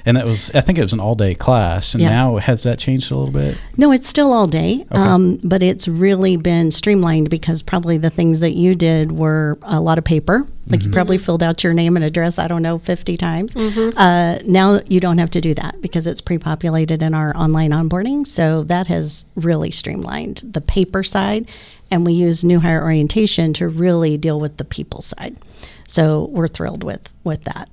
And 0.06 0.18
that 0.18 0.26
was, 0.26 0.50
I 0.54 0.62
think 0.62 0.78
it 0.78 0.82
was 0.82 0.94
an 0.94 1.00
all 1.00 1.16
day 1.16 1.36
class. 1.36 1.94
And 1.94 2.02
Yeah. 2.02 2.10
now 2.10 2.38
has 2.38 2.64
that 2.64 2.80
changed 2.80 3.12
a 3.12 3.18
little 3.18 3.34
bit? 3.34 3.58
No, 3.78 3.92
it's 3.92 4.08
still 4.08 4.32
all 4.34 4.48
day, 4.48 4.86
um, 4.92 5.40
but 5.44 5.62
it's 5.62 5.88
really 5.88 6.38
been 6.38 6.72
streamlined 6.72 7.30
because 7.30 7.62
probably 7.62 7.98
the 7.98 8.10
things 8.10 8.40
that 8.40 8.52
you 8.56 8.76
did 8.76 9.12
were 9.12 9.58
a 9.64 9.80
lot 9.80 9.98
of 9.98 10.04
paper. 10.04 10.46
Like 10.68 10.84
you 10.84 10.92
probably 10.92 11.18
filled 11.18 11.42
out 11.42 11.64
your 11.64 11.74
name 11.74 11.96
and 11.96 12.06
address, 12.06 12.38
I 12.38 12.48
don't 12.48 12.62
know, 12.62 12.78
50 12.78 13.18
times. 13.18 13.56
Uh, 13.56 14.38
now 14.46 14.80
you 14.88 15.00
don't 15.00 15.18
have 15.18 15.32
to 15.32 15.42
do 15.42 15.54
that 15.56 15.82
because 15.82 16.06
it's 16.06 16.22
pre 16.22 16.38
populated 16.38 17.02
in 17.02 17.16
our 17.16 17.36
online 17.36 17.72
onboarding. 17.72 18.28
So 18.28 18.64
that 18.66 18.86
has 18.88 19.26
really 19.36 19.72
streamlined 19.72 20.44
the 20.46 20.62
paper 20.62 21.04
side. 21.04 21.48
And 21.92 22.06
we 22.06 22.14
use 22.14 22.44
new 22.44 22.60
hire 22.60 22.84
orientation 22.84 23.52
to 23.54 23.68
really 23.68 24.16
deal 24.16 24.40
with 24.40 24.58
the 24.58 24.64
people 24.64 25.02
side. 25.02 25.38
So 25.88 26.26
we're 26.32 26.48
thrilled 26.48 26.84
with, 26.84 27.12
with 27.24 27.46
that. 27.46 27.68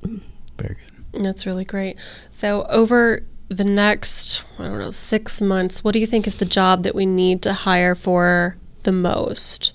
Very 0.57 0.77
good. 0.77 0.86
That's 1.23 1.47
really 1.47 1.65
great. 1.65 1.97
So, 2.31 2.65
over 2.69 3.23
the 3.49 3.65
next, 3.65 4.45
I 4.59 4.65
don't 4.65 4.79
know, 4.79 4.91
six 4.91 5.41
months, 5.41 5.85
what 5.85 5.93
do 5.93 5.99
you 6.01 6.07
think 6.07 6.27
is 6.27 6.37
the 6.37 6.45
job 6.45 6.83
that 6.83 6.95
we 6.95 7.07
need 7.07 7.43
to 7.43 7.53
hire 7.53 7.95
for 7.95 8.57
the 8.83 8.93
most 8.93 9.73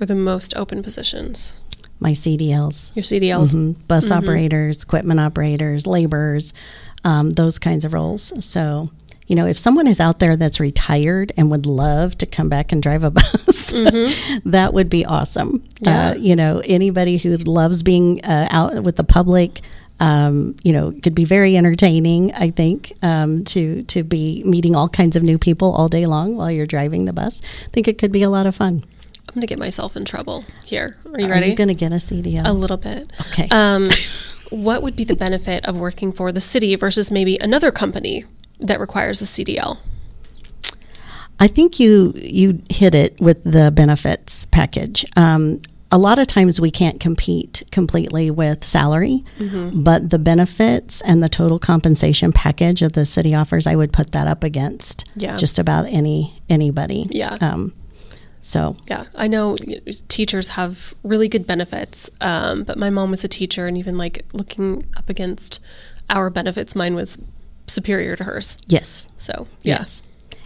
or 0.00 0.06
the 0.06 0.14
most 0.14 0.54
open 0.56 0.82
positions? 0.82 1.58
My 2.00 2.12
CDLs. 2.12 2.92
Your 2.94 3.02
CDLs? 3.02 3.54
Mhm. 3.54 3.76
Bus 3.88 4.10
operators, 4.10 4.82
equipment 4.82 5.18
operators, 5.20 5.86
laborers, 5.86 6.52
um, 7.04 7.30
those 7.30 7.58
kinds 7.58 7.84
of 7.84 7.92
roles. 7.92 8.32
So, 8.44 8.90
you 9.26 9.34
know, 9.34 9.46
if 9.46 9.58
someone 9.58 9.86
is 9.86 9.98
out 10.00 10.20
there 10.20 10.36
that's 10.36 10.60
retired 10.60 11.32
and 11.36 11.50
would 11.50 11.66
love 11.66 12.16
to 12.18 12.26
come 12.26 12.48
back 12.48 12.72
and 12.72 12.82
drive 12.82 13.04
a 13.04 13.10
bus, 13.18 13.72
that 14.44 14.70
would 14.74 14.88
be 14.88 15.04
awesome. 15.04 15.64
Yeah. 15.80 16.10
Uh, 16.10 16.14
you 16.14 16.36
know, 16.36 16.62
anybody 16.64 17.16
who 17.16 17.36
loves 17.38 17.82
being 17.82 18.20
uh, 18.24 18.48
out 18.50 18.82
with 18.84 18.96
the 18.96 19.04
public. 19.04 19.60
Um, 20.00 20.54
you 20.62 20.72
know, 20.72 20.92
could 21.02 21.14
be 21.14 21.24
very 21.24 21.56
entertaining. 21.56 22.32
I 22.34 22.50
think 22.50 22.92
um, 23.02 23.44
to 23.46 23.82
to 23.84 24.04
be 24.04 24.42
meeting 24.44 24.76
all 24.76 24.88
kinds 24.88 25.16
of 25.16 25.22
new 25.22 25.38
people 25.38 25.72
all 25.72 25.88
day 25.88 26.06
long 26.06 26.36
while 26.36 26.50
you're 26.50 26.66
driving 26.66 27.04
the 27.04 27.12
bus. 27.12 27.42
I 27.64 27.68
think 27.70 27.88
it 27.88 27.98
could 27.98 28.12
be 28.12 28.22
a 28.22 28.30
lot 28.30 28.46
of 28.46 28.54
fun. 28.54 28.84
I'm 29.28 29.34
going 29.34 29.40
to 29.42 29.46
get 29.46 29.58
myself 29.58 29.96
in 29.96 30.04
trouble 30.04 30.44
here. 30.64 30.96
Are 31.12 31.20
you 31.20 31.26
Are 31.26 31.30
ready? 31.30 31.48
you 31.48 31.54
going 31.56 31.68
to 31.68 31.74
get 31.74 31.92
a 31.92 31.96
CDL? 31.96 32.46
a 32.48 32.52
little 32.52 32.78
bit. 32.78 33.10
Okay. 33.32 33.46
Um, 33.50 33.88
what 34.50 34.82
would 34.82 34.96
be 34.96 35.04
the 35.04 35.16
benefit 35.16 35.66
of 35.66 35.76
working 35.76 36.12
for 36.12 36.32
the 36.32 36.40
city 36.40 36.74
versus 36.76 37.10
maybe 37.10 37.36
another 37.40 37.70
company 37.70 38.24
that 38.60 38.80
requires 38.80 39.20
a 39.20 39.24
CDL? 39.26 39.78
I 41.40 41.46
think 41.46 41.78
you 41.78 42.12
you 42.16 42.62
hit 42.68 42.94
it 42.94 43.20
with 43.20 43.44
the 43.44 43.70
benefits 43.70 44.44
package. 44.46 45.04
Um, 45.16 45.60
a 45.90 45.98
lot 45.98 46.18
of 46.18 46.26
times 46.26 46.60
we 46.60 46.70
can't 46.70 47.00
compete 47.00 47.62
completely 47.72 48.30
with 48.30 48.62
salary, 48.64 49.24
Mm-hmm. 49.38 49.82
but 49.82 50.10
the 50.10 50.18
benefits 50.18 51.00
and 51.02 51.22
the 51.22 51.28
total 51.28 51.58
compensation 51.58 52.32
package 52.32 52.80
that 52.80 52.92
the 52.92 53.04
city 53.06 53.34
offers, 53.34 53.66
I 53.66 53.74
would 53.74 53.92
put 53.92 54.12
that 54.12 54.26
up 54.26 54.44
against 54.44 55.04
Yeah. 55.16 55.36
just 55.38 55.58
about 55.58 55.86
any 55.86 56.40
anybody. 56.50 57.06
Yeah. 57.10 57.36
Um, 57.40 57.72
so 58.40 58.76
Yeah, 58.88 59.04
I 59.14 59.28
know 59.28 59.56
teachers 60.08 60.48
have 60.50 60.94
really 61.02 61.28
good 61.28 61.46
benefits, 61.46 62.10
um, 62.20 62.64
but 62.64 62.76
my 62.78 62.90
mom 62.90 63.10
was 63.10 63.24
a 63.24 63.28
teacher, 63.28 63.66
and 63.66 63.76
even 63.78 63.96
like 63.98 64.24
looking 64.32 64.84
up 64.96 65.08
against 65.08 65.60
our 66.10 66.30
benefits, 66.30 66.74
mine 66.76 66.94
was 66.94 67.18
superior 67.66 68.16
to 68.16 68.24
hers. 68.24 68.56
yes, 68.66 69.08
So 69.18 69.46
yeah. 69.62 69.78
Yes. 69.78 70.02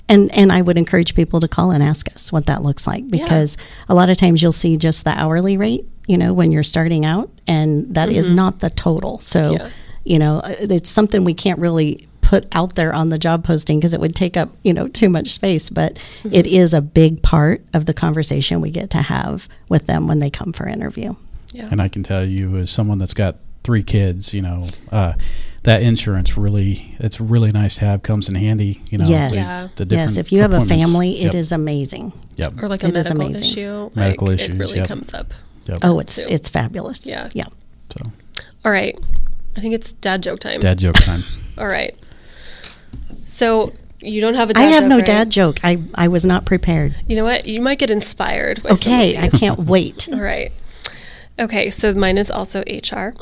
And 0.08 0.30
and 0.36 0.52
I 0.52 0.60
would 0.62 0.76
encourage 0.76 1.14
people 1.14 1.40
to 1.40 1.48
call 1.48 1.70
and 1.70 1.82
ask 1.82 2.12
us 2.14 2.30
what 2.32 2.46
that 2.46 2.62
looks 2.62 2.86
like 2.86 3.08
because 3.08 3.56
a 3.88 3.94
lot 3.94 4.10
of 4.10 4.16
times 4.16 4.42
you'll 4.42 4.52
see 4.52 4.76
just 4.76 5.04
the 5.04 5.10
hourly 5.10 5.56
rate, 5.56 5.86
you 6.06 6.18
know, 6.18 6.32
when 6.34 6.52
you're 6.52 6.62
starting 6.64 7.04
out 7.06 7.30
and 7.46 7.94
that 7.94 8.10
is 8.10 8.30
not 8.30 8.60
the 8.60 8.70
total. 8.70 9.18
So, 9.20 9.40
Mm-hmm. 9.40 9.52
Yeah. 9.64 9.68
you 10.04 10.18
know, 10.18 10.36
uh, 10.38 10.52
it's 10.60 10.90
something 10.90 11.24
we 11.24 11.34
can't 11.34 11.58
really 11.60 12.06
put 12.20 12.46
out 12.52 12.74
there 12.74 12.92
on 12.92 13.08
the 13.10 13.18
job 13.18 13.44
posting 13.44 13.78
because 13.78 13.94
it 13.94 14.00
would 14.00 14.14
take 14.14 14.36
up, 14.36 14.50
you 14.64 14.72
know, 14.74 14.88
too 14.88 15.08
much 15.08 15.32
space, 15.32 15.70
but 15.70 15.94
Mm-hmm. 15.94 16.34
it 16.34 16.46
is 16.46 16.74
a 16.74 16.80
big 16.82 17.22
part 17.22 17.62
of 17.72 17.86
the 17.86 17.94
conversation 17.94 18.60
we 18.60 18.70
get 18.70 18.90
to 18.90 18.98
have 19.02 19.48
with 19.68 19.86
them 19.86 20.08
when 20.08 20.18
they 20.18 20.30
come 20.30 20.52
for 20.52 20.66
interview. 20.68 21.14
yeah. 21.52 21.68
And 21.70 21.80
I 21.80 21.88
can 21.88 22.02
tell 22.02 22.24
you, 22.24 22.56
as 22.58 22.70
someone 22.70 22.98
that's 22.98 23.14
got 23.14 23.36
three 23.64 23.82
kids, 23.84 24.34
you 24.34 24.42
know, 24.42 24.66
uh, 24.90 25.12
that 25.64 25.82
insurance 25.82 26.36
really, 26.36 26.96
it's 26.98 27.20
really 27.20 27.52
nice 27.52 27.76
to 27.78 27.84
have. 27.84 28.02
Comes 28.02 28.28
in 28.28 28.34
handy, 28.34 28.82
you 28.90 28.98
know. 28.98 29.04
yes. 29.04 29.34
Yeah. 29.34 29.68
the 29.76 29.86
yes, 29.94 30.16
if 30.16 30.32
you 30.32 30.40
have 30.42 30.52
a 30.52 30.64
family, 30.64 31.20
it 31.20 31.24
Yep. 31.26 31.34
is 31.34 31.52
amazing. 31.52 32.12
Yep. 32.36 32.62
or 32.62 32.68
like 32.68 32.82
a 32.82 32.88
It 32.88 32.96
is 32.96 33.04
medical 33.04 33.26
amazing. 33.26 33.40
issue. 33.42 33.90
Medical 33.94 34.26
like, 34.28 34.34
issues, 34.40 34.54
It 34.54 34.58
really 34.58 34.76
yep. 34.78 34.88
comes 34.88 35.14
up. 35.14 35.32
Yep. 35.66 35.78
Oh, 35.82 36.00
it's 36.00 36.16
too. 36.24 36.32
it's 36.34 36.48
fabulous. 36.48 37.06
Yeah. 37.06 37.28
Yeah. 37.32 37.46
So, 37.96 38.10
All 38.64 38.72
right. 38.72 38.98
I 39.56 39.60
think 39.60 39.74
it's 39.74 39.92
dad 39.92 40.22
joke 40.22 40.40
time. 40.40 40.58
dad 40.60 40.78
joke 40.78 40.94
time. 40.96 41.22
All 41.58 41.68
right. 41.68 41.94
So 43.24 43.72
you 44.00 44.20
don't 44.20 44.34
have 44.34 44.50
a 44.50 44.58
I 44.58 44.62
dad 44.62 44.62
joke. 44.62 44.66
I 44.66 44.70
have 44.74 44.82
joke, 44.82 44.88
no 44.90 44.96
right? 44.96 45.06
dad 45.06 45.30
joke. 45.30 45.60
I, 45.62 45.82
I 45.94 46.08
was 46.08 46.24
not 46.24 46.44
prepared. 46.44 46.96
You 47.06 47.16
know 47.16 47.24
what? 47.24 47.46
You 47.46 47.60
might 47.60 47.78
get 47.78 47.90
inspired. 47.90 48.62
By 48.62 48.70
some 48.70 48.74
of 48.76 48.80
Okay, 48.82 49.16
I 49.18 49.28
can't 49.28 49.60
wait. 49.60 50.08
All 50.12 50.20
right. 50.20 50.50
Okay, 51.38 51.70
so 51.70 51.94
mine 51.94 52.18
is 52.18 52.30
also 52.30 52.62
HR. 52.62 53.14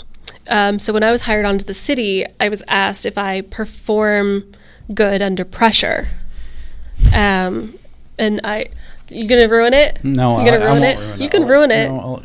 Um, 0.48 0.78
so 0.78 0.92
when 0.92 1.02
I 1.02 1.10
was 1.10 1.22
hired 1.22 1.44
onto 1.44 1.64
the 1.64 1.74
city, 1.74 2.24
I 2.40 2.48
was 2.48 2.62
asked 2.68 3.06
if 3.06 3.16
I 3.18 3.40
perform 3.42 4.44
good 4.92 5.22
under 5.22 5.44
pressure. 5.44 6.08
Um, 7.14 7.74
and 8.18 8.40
I, 8.44 8.66
you 9.08 9.28
gonna 9.28 9.48
ruin 9.48 9.72
it? 9.74 10.02
No, 10.04 10.40
you 10.42 10.50
gonna 10.50 10.64
I- 10.64 10.68
I 10.68 10.72
ruin 10.72 10.82
won't 10.82 10.84
it? 10.84 10.98
ruin 10.98 11.20
You 11.20 11.28
can 11.28 11.42
I'll- 11.44 11.48
ruin 11.48 11.70
it. 11.70 11.88
no, 11.90 11.98
I'll- 12.00 12.22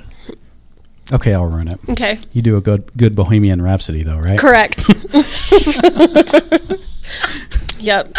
okay, 1.14 1.34
I'll 1.34 1.46
ruin 1.46 1.68
it. 1.68 1.80
Okay, 1.90 2.18
You 2.34 2.42
do 2.42 2.58
a 2.58 2.62
good 2.62 2.90
good 2.98 3.16
Bohemian 3.16 3.62
Rhapsody 3.62 4.04
though, 4.04 4.18
right? 4.20 4.40
correct. 4.40 4.90
yep, 7.80 8.12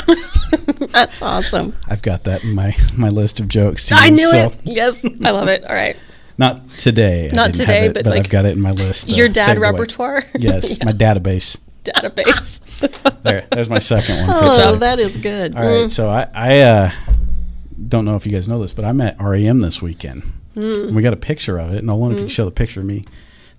That's 0.92 1.20
awesome. 1.20 1.74
I've 1.88 2.02
got 2.02 2.24
that 2.24 2.44
in 2.44 2.54
my 2.54 2.76
my 2.96 3.08
list 3.08 3.40
of 3.40 3.48
jokes. 3.48 3.90
I 3.92 4.10
knew 4.10 4.28
so- 4.30 4.38
it. 4.38 4.56
Yes, 4.64 5.04
I 5.24 5.30
love 5.30 5.48
it. 5.48 5.64
All 5.64 5.74
right, 5.74 5.96
Not 6.38 6.68
today. 6.78 7.30
Not 7.32 7.54
today, 7.54 7.86
it, 7.86 7.94
but, 7.94 8.04
but 8.04 8.10
like, 8.10 8.20
I've 8.20 8.30
got 8.30 8.44
it 8.44 8.56
in 8.56 8.62
my 8.62 8.72
list. 8.72 9.10
uh, 9.10 9.14
your 9.14 9.28
dad 9.28 9.58
repertoire. 9.58 10.22
Yes, 10.38 10.78
Yeah. 10.78 10.84
my 10.86 10.92
database. 10.92 11.58
database. 11.84 12.60
There, 13.22 13.46
there's 13.50 13.70
my 13.70 13.78
second 13.78 14.18
one. 14.18 14.26
Oh, 14.30 14.72
today. 14.72 14.78
that 14.80 14.98
is 15.00 15.16
good. 15.16 15.56
All 15.56 15.66
right, 15.66 15.90
so 15.90 16.08
I, 16.10 16.28
I 16.34 16.60
uh, 16.60 16.90
don't 17.88 18.04
know 18.04 18.16
if 18.16 18.26
you 18.26 18.32
guys 18.32 18.48
know 18.50 18.60
this, 18.60 18.74
but 18.74 18.84
I'm 18.84 19.00
at 19.00 19.16
REM 19.18 19.60
this 19.60 19.80
weekend. 19.80 20.22
Hmm. 20.54 20.62
And 20.88 20.94
we 20.96 21.02
got 21.02 21.14
a 21.14 21.16
picture 21.16 21.58
of 21.58 21.72
it, 21.72 21.78
and 21.78 21.90
I 21.90 21.94
wonder 21.94 22.14
if 22.16 22.20
you 22.20 22.26
can 22.26 22.30
show 22.30 22.44
the 22.44 22.50
picture 22.50 22.80
of 22.80 22.86
me. 22.86 23.04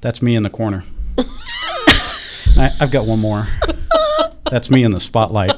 That's 0.02 0.22
me 0.22 0.36
in 0.36 0.44
the 0.44 0.50
corner. 0.52 0.84
I, 1.18 2.72
I've 2.80 2.92
got 2.92 3.08
one 3.08 3.20
more. 3.20 3.48
That's 4.52 4.70
me 4.70 4.84
in 4.84 4.92
the 4.92 5.00
spotlight. 5.00 5.56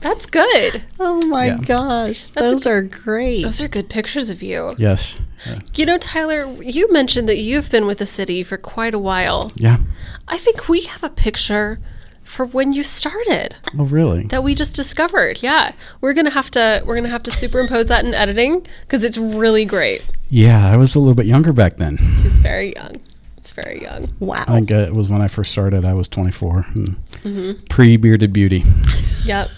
That's 0.00 0.26
good. 0.26 0.82
Oh 1.00 1.20
my 1.26 1.46
Yeah. 1.46 1.58
gosh, 1.64 2.24
That's 2.32 2.50
those 2.52 2.64
g- 2.64 2.70
are 2.70 2.82
great. 2.82 3.42
Those 3.42 3.62
are 3.62 3.68
good 3.68 3.88
pictures 3.88 4.30
of 4.30 4.42
you. 4.42 4.72
Yes. 4.78 5.18
Uh, 5.48 5.60
You 5.74 5.86
know, 5.86 5.98
Tyler, 5.98 6.46
you 6.62 6.90
mentioned 6.92 7.28
that 7.28 7.38
you've 7.38 7.70
been 7.70 7.86
with 7.86 7.98
the 7.98 8.06
city 8.06 8.42
for 8.42 8.56
quite 8.56 8.94
a 8.94 8.98
while. 8.98 9.50
yeah. 9.56 9.76
I 10.28 10.38
think 10.38 10.68
we 10.68 10.82
have 10.82 11.02
a 11.04 11.10
picture 11.10 11.78
for 12.22 12.46
when 12.46 12.72
you 12.72 12.82
started 12.82 13.56
Oh, 13.78 13.84
really? 13.84 14.24
that 14.28 14.42
we 14.42 14.54
just 14.54 14.74
discovered. 14.74 15.40
Yeah. 15.42 15.72
We're 16.00 16.14
going 16.14 16.24
to 16.24 16.30
have 16.32 16.50
to 16.52 16.82
we're 16.86 16.94
going 16.94 17.04
to 17.04 17.10
have 17.10 17.22
to 17.24 17.30
superimpose 17.30 17.86
that 17.86 18.04
in 18.06 18.14
editing 18.14 18.66
cuz 18.88 19.04
it's 19.04 19.18
really 19.18 19.66
great. 19.66 20.02
Yeah, 20.30 20.66
I 20.72 20.76
was 20.78 20.94
a 20.94 20.98
little 21.00 21.14
bit 21.14 21.26
younger 21.26 21.52
back 21.52 21.76
then. 21.76 21.98
He's 22.22 22.38
very 22.38 22.72
young. 22.74 22.96
It's 23.36 23.50
very 23.50 23.82
young. 23.82 24.08
wow. 24.20 24.42
I 24.48 24.54
think 24.54 24.70
uh, 24.70 24.76
it 24.76 24.94
was 24.94 25.10
when 25.10 25.20
I 25.20 25.28
first 25.28 25.52
started. 25.52 25.84
I 25.84 25.92
was 25.92 26.08
24, 26.08 26.64
Mm-hmm. 26.74 27.64
pre-bearded 27.68 28.32
beauty. 28.32 28.64
Yep. 29.26 29.48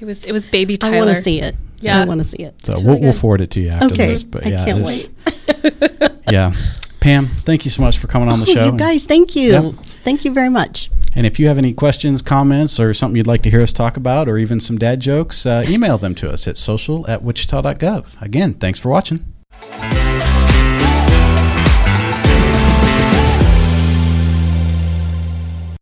It 0.00 0.04
was 0.04 0.24
it 0.24 0.32
was 0.32 0.46
baby 0.46 0.76
Tyler. 0.76 0.96
I 0.96 0.98
want 1.00 1.16
to 1.16 1.22
see 1.22 1.40
it. 1.40 1.54
Yeah. 1.80 2.00
I 2.00 2.04
want 2.06 2.20
to 2.20 2.24
see 2.24 2.38
it. 2.38 2.64
So 2.64 2.72
It's 2.72 2.82
we'll, 2.82 3.00
we'll 3.00 3.12
forward 3.12 3.40
it 3.42 3.50
to 3.52 3.60
you 3.60 3.68
after 3.68 3.86
Okay, 3.86 4.06
this. 4.08 4.24
But 4.24 4.46
I 4.46 4.50
yeah, 4.50 4.64
can't 4.64 4.84
wait. 4.84 5.10
Yeah, 6.32 6.52
Pam, 6.98 7.26
thank 7.28 7.64
you 7.64 7.70
so 7.70 7.82
much 7.82 7.98
for 7.98 8.08
coming 8.08 8.28
on 8.28 8.40
the 8.40 8.46
Oh, 8.50 8.54
show. 8.54 8.64
you 8.66 8.72
guys, 8.76 9.04
thank 9.04 9.36
you. 9.36 9.52
Yeah. 9.52 9.70
Thank 10.02 10.24
you 10.24 10.32
very 10.32 10.48
much. 10.48 10.90
And 11.14 11.24
if 11.24 11.38
you 11.38 11.46
have 11.46 11.56
any 11.56 11.72
questions, 11.72 12.20
comments, 12.20 12.80
or 12.80 12.92
something 12.94 13.16
you'd 13.16 13.28
like 13.28 13.42
to 13.42 13.50
hear 13.50 13.62
us 13.62 13.72
talk 13.72 13.96
about, 13.96 14.28
or 14.28 14.36
even 14.36 14.58
some 14.58 14.76
dad 14.76 14.98
jokes, 15.00 15.46
uh, 15.46 15.64
email 15.68 15.98
them 15.98 16.16
to 16.16 16.30
us 16.30 16.48
at 16.48 16.56
social 16.56 17.08
at 17.08 17.22
wichita.gov. 17.22 18.20
Again, 18.20 18.54
thanks 18.54 18.80
for 18.80 18.88
watching. 18.88 19.24